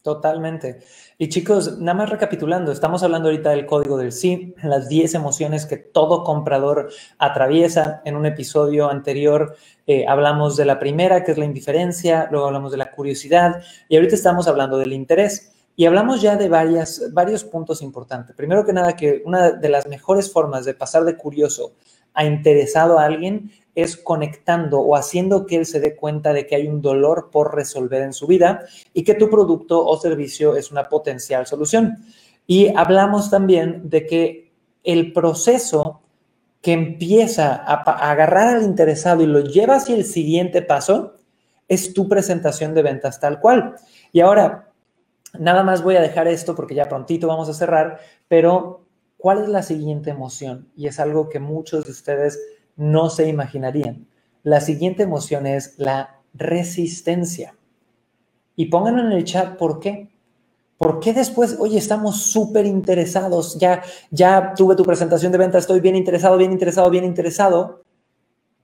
Totalmente. 0.00 0.78
Y 1.18 1.28
chicos, 1.28 1.78
nada 1.80 1.98
más 1.98 2.10
recapitulando, 2.10 2.70
estamos 2.70 3.02
hablando 3.02 3.28
ahorita 3.28 3.50
del 3.50 3.66
código 3.66 3.98
del 3.98 4.12
sí, 4.12 4.54
las 4.62 4.88
10 4.88 5.14
emociones 5.14 5.66
que 5.66 5.76
todo 5.76 6.22
comprador 6.22 6.90
atraviesa. 7.18 8.00
En 8.04 8.14
un 8.14 8.26
episodio 8.26 8.88
anterior 8.88 9.56
eh, 9.88 10.06
hablamos 10.06 10.56
de 10.56 10.64
la 10.64 10.78
primera, 10.78 11.24
que 11.24 11.32
es 11.32 11.38
la 11.38 11.46
indiferencia, 11.46 12.28
luego 12.30 12.46
hablamos 12.46 12.70
de 12.70 12.78
la 12.78 12.92
curiosidad 12.92 13.60
y 13.88 13.96
ahorita 13.96 14.14
estamos 14.14 14.46
hablando 14.46 14.78
del 14.78 14.92
interés. 14.92 15.52
Y 15.74 15.86
hablamos 15.86 16.22
ya 16.22 16.36
de 16.36 16.48
varias, 16.48 17.12
varios 17.12 17.42
puntos 17.42 17.82
importantes. 17.82 18.36
Primero 18.36 18.64
que 18.64 18.72
nada, 18.72 18.94
que 18.94 19.22
una 19.26 19.50
de 19.50 19.68
las 19.68 19.88
mejores 19.88 20.32
formas 20.32 20.64
de 20.64 20.74
pasar 20.74 21.04
de 21.04 21.16
curioso 21.16 21.72
a 22.16 22.24
interesado 22.24 22.98
a 22.98 23.04
alguien 23.04 23.52
es 23.76 23.96
conectando 23.96 24.80
o 24.80 24.96
haciendo 24.96 25.46
que 25.46 25.56
él 25.56 25.66
se 25.66 25.80
dé 25.80 25.94
cuenta 25.94 26.32
de 26.32 26.46
que 26.46 26.56
hay 26.56 26.66
un 26.66 26.80
dolor 26.80 27.28
por 27.30 27.54
resolver 27.54 28.02
en 28.02 28.14
su 28.14 28.26
vida 28.26 28.64
y 28.94 29.04
que 29.04 29.14
tu 29.14 29.28
producto 29.28 29.86
o 29.86 30.00
servicio 30.00 30.56
es 30.56 30.72
una 30.72 30.84
potencial 30.84 31.46
solución. 31.46 31.98
Y 32.46 32.74
hablamos 32.74 33.30
también 33.30 33.88
de 33.88 34.06
que 34.06 34.52
el 34.82 35.12
proceso 35.12 36.00
que 36.62 36.72
empieza 36.72 37.54
a, 37.54 38.10
agarrar 38.10 38.56
al 38.56 38.62
interesado 38.62 39.22
y 39.22 39.26
lo 39.26 39.40
lleva 39.40 39.76
hacia 39.76 39.94
el 39.94 40.04
siguiente 40.04 40.62
paso 40.62 41.12
es 41.68 41.92
tu 41.92 42.08
presentación 42.08 42.72
de 42.72 42.82
ventas 42.82 43.20
tal 43.20 43.40
cual. 43.40 43.74
Y 44.10 44.20
ahora, 44.20 44.70
nada 45.38 45.62
más 45.62 45.82
voy 45.82 45.96
a 45.96 46.00
dejar 46.00 46.28
esto 46.28 46.54
porque 46.54 46.74
ya 46.74 46.88
prontito 46.88 47.28
vamos 47.28 47.50
a 47.50 47.54
cerrar, 47.54 47.98
pero 48.26 48.85
¿cuál 49.26 49.42
es 49.42 49.48
la 49.48 49.64
siguiente 49.64 50.10
emoción? 50.10 50.68
Y 50.76 50.86
es 50.86 51.00
algo 51.00 51.28
que 51.28 51.40
muchos 51.40 51.84
de 51.84 51.90
ustedes 51.90 52.40
no 52.76 53.10
se 53.10 53.26
imaginarían. 53.26 54.06
La 54.44 54.60
siguiente 54.60 55.02
emoción 55.02 55.48
es 55.48 55.74
la 55.78 56.20
resistencia. 56.32 57.56
Y 58.54 58.66
pónganlo 58.66 59.00
en 59.00 59.10
el 59.10 59.24
chat 59.24 59.56
por 59.56 59.80
qué. 59.80 60.10
¿Por 60.78 61.00
qué 61.00 61.12
después, 61.12 61.56
oye, 61.58 61.76
estamos 61.76 62.22
súper 62.22 62.66
interesados? 62.66 63.58
Ya, 63.58 63.82
ya 64.12 64.54
tuve 64.54 64.76
tu 64.76 64.84
presentación 64.84 65.32
de 65.32 65.38
venta, 65.38 65.58
estoy 65.58 65.80
bien 65.80 65.96
interesado, 65.96 66.36
bien 66.36 66.52
interesado, 66.52 66.88
bien 66.88 67.02
interesado. 67.02 67.82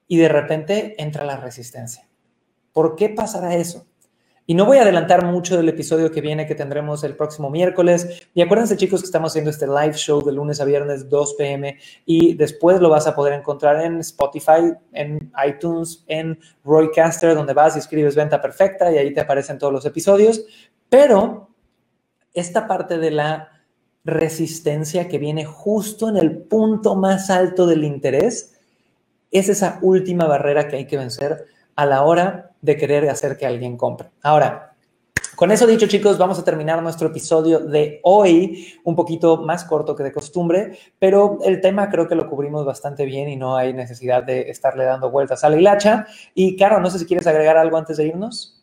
Y 0.06 0.18
de 0.18 0.28
repente 0.28 0.94
entra 1.02 1.24
la 1.24 1.38
resistencia. 1.38 2.08
¿Por 2.72 2.94
qué 2.94 3.08
pasará 3.08 3.56
eso? 3.56 3.84
Y 4.44 4.54
no 4.54 4.66
voy 4.66 4.78
a 4.78 4.82
adelantar 4.82 5.24
mucho 5.24 5.56
del 5.56 5.68
episodio 5.68 6.10
que 6.10 6.20
viene 6.20 6.46
que 6.46 6.56
tendremos 6.56 7.04
el 7.04 7.14
próximo 7.14 7.48
miércoles. 7.48 8.28
Y 8.34 8.42
acuérdense 8.42 8.76
chicos 8.76 9.00
que 9.00 9.06
estamos 9.06 9.32
haciendo 9.32 9.50
este 9.50 9.68
live 9.68 9.94
show 9.94 10.20
de 10.22 10.32
lunes 10.32 10.60
a 10.60 10.64
viernes 10.64 11.08
2 11.08 11.34
pm 11.34 11.78
y 12.06 12.34
después 12.34 12.80
lo 12.80 12.90
vas 12.90 13.06
a 13.06 13.14
poder 13.14 13.34
encontrar 13.34 13.84
en 13.84 14.00
Spotify, 14.00 14.74
en 14.92 15.32
iTunes, 15.46 16.04
en 16.08 16.38
Roycaster, 16.64 17.36
donde 17.36 17.54
vas 17.54 17.76
y 17.76 17.78
escribes 17.78 18.16
venta 18.16 18.40
perfecta 18.40 18.90
y 18.90 18.98
ahí 18.98 19.14
te 19.14 19.20
aparecen 19.20 19.58
todos 19.58 19.72
los 19.72 19.86
episodios. 19.86 20.44
Pero 20.88 21.50
esta 22.34 22.66
parte 22.66 22.98
de 22.98 23.12
la 23.12 23.48
resistencia 24.04 25.08
que 25.08 25.18
viene 25.18 25.44
justo 25.44 26.08
en 26.08 26.16
el 26.16 26.36
punto 26.38 26.96
más 26.96 27.30
alto 27.30 27.66
del 27.66 27.84
interés 27.84 28.58
es 29.30 29.48
esa 29.48 29.78
última 29.82 30.26
barrera 30.26 30.66
que 30.66 30.76
hay 30.76 30.86
que 30.86 30.98
vencer 30.98 31.46
a 31.76 31.86
la 31.86 32.02
hora 32.02 32.51
de 32.62 32.76
querer 32.76 33.10
hacer 33.10 33.36
que 33.36 33.44
alguien 33.44 33.76
compre. 33.76 34.08
Ahora, 34.22 34.72
con 35.36 35.50
eso 35.50 35.66
dicho, 35.66 35.86
chicos, 35.86 36.18
vamos 36.18 36.38
a 36.38 36.44
terminar 36.44 36.82
nuestro 36.82 37.08
episodio 37.08 37.58
de 37.58 38.00
hoy, 38.04 38.78
un 38.84 38.94
poquito 38.94 39.38
más 39.38 39.64
corto 39.64 39.96
que 39.96 40.02
de 40.04 40.12
costumbre, 40.12 40.78
pero 40.98 41.38
el 41.44 41.60
tema 41.60 41.90
creo 41.90 42.06
que 42.06 42.14
lo 42.14 42.28
cubrimos 42.28 42.64
bastante 42.64 43.04
bien 43.04 43.28
y 43.28 43.36
no 43.36 43.56
hay 43.56 43.72
necesidad 43.72 44.22
de 44.22 44.50
estarle 44.50 44.84
dando 44.84 45.10
vueltas 45.10 45.42
a 45.42 45.48
la 45.48 45.56
hilacha. 45.56 46.06
Y, 46.34 46.56
Caro, 46.56 46.80
no 46.80 46.90
sé 46.90 46.98
si 46.98 47.06
quieres 47.06 47.26
agregar 47.26 47.56
algo 47.56 47.76
antes 47.76 47.96
de 47.96 48.06
irnos. 48.06 48.62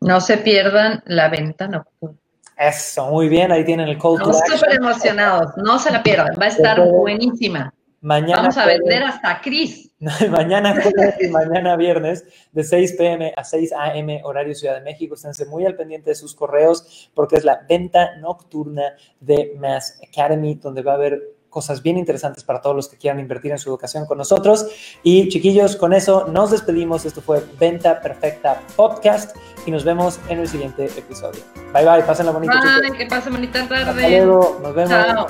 No 0.00 0.20
se 0.20 0.36
pierdan 0.38 1.02
la 1.06 1.28
venta 1.28 1.66
nocturna. 1.66 2.16
Eso, 2.56 3.08
muy 3.10 3.28
bien, 3.28 3.52
ahí 3.52 3.64
tienen 3.64 3.88
el 3.88 3.98
call 3.98 4.14
Estamos 4.14 4.40
súper 4.46 4.74
emocionados, 4.74 5.52
no 5.56 5.78
se 5.78 5.92
la 5.92 6.02
pierdan, 6.02 6.34
va 6.40 6.46
a 6.46 6.48
estar 6.48 6.80
buenísima. 6.88 7.72
Mañana 8.00 8.42
Vamos 8.42 8.58
a 8.58 8.66
vender 8.66 9.02
hasta 9.02 9.40
Cris. 9.40 9.87
mañana 10.30 10.74
jueves 10.80 11.16
y 11.20 11.28
mañana 11.28 11.76
viernes 11.76 12.24
de 12.52 12.62
6 12.62 12.92
pm 12.92 13.34
a 13.36 13.42
6 13.42 13.72
am 13.72 14.08
horario 14.22 14.54
Ciudad 14.54 14.74
de 14.74 14.82
México. 14.82 15.14
Esténse 15.14 15.46
muy 15.46 15.66
al 15.66 15.74
pendiente 15.74 16.10
de 16.10 16.14
sus 16.14 16.34
correos 16.34 17.10
porque 17.14 17.36
es 17.36 17.44
la 17.44 17.64
venta 17.68 18.16
nocturna 18.16 18.94
de 19.20 19.56
Mass 19.58 20.00
Academy 20.08 20.54
donde 20.54 20.82
va 20.82 20.92
a 20.92 20.96
haber 20.96 21.38
cosas 21.48 21.82
bien 21.82 21.96
interesantes 21.96 22.44
para 22.44 22.60
todos 22.60 22.76
los 22.76 22.88
que 22.88 22.96
quieran 22.96 23.18
invertir 23.20 23.50
en 23.50 23.58
su 23.58 23.70
educación 23.70 24.06
con 24.06 24.18
nosotros. 24.18 24.66
Y 25.02 25.28
chiquillos, 25.28 25.76
con 25.76 25.92
eso 25.92 26.28
nos 26.28 26.50
despedimos. 26.50 27.04
Esto 27.04 27.20
fue 27.20 27.42
Venta 27.58 28.00
Perfecta 28.00 28.60
Podcast 28.76 29.36
y 29.66 29.70
nos 29.70 29.84
vemos 29.84 30.20
en 30.28 30.40
el 30.40 30.48
siguiente 30.48 30.84
episodio. 30.84 31.40
Bye 31.72 31.84
bye, 31.84 32.02
pásenla 32.02 32.32
bonita. 32.32 32.60
Bye, 32.80 32.96
que 32.96 33.06
pasen 33.06 33.32
bonita 33.32 33.66
tarde. 33.66 34.04
Hasta 34.04 34.08
luego, 34.08 34.60
nos 34.62 34.74
vemos. 34.74 34.90
Chao. 34.90 35.26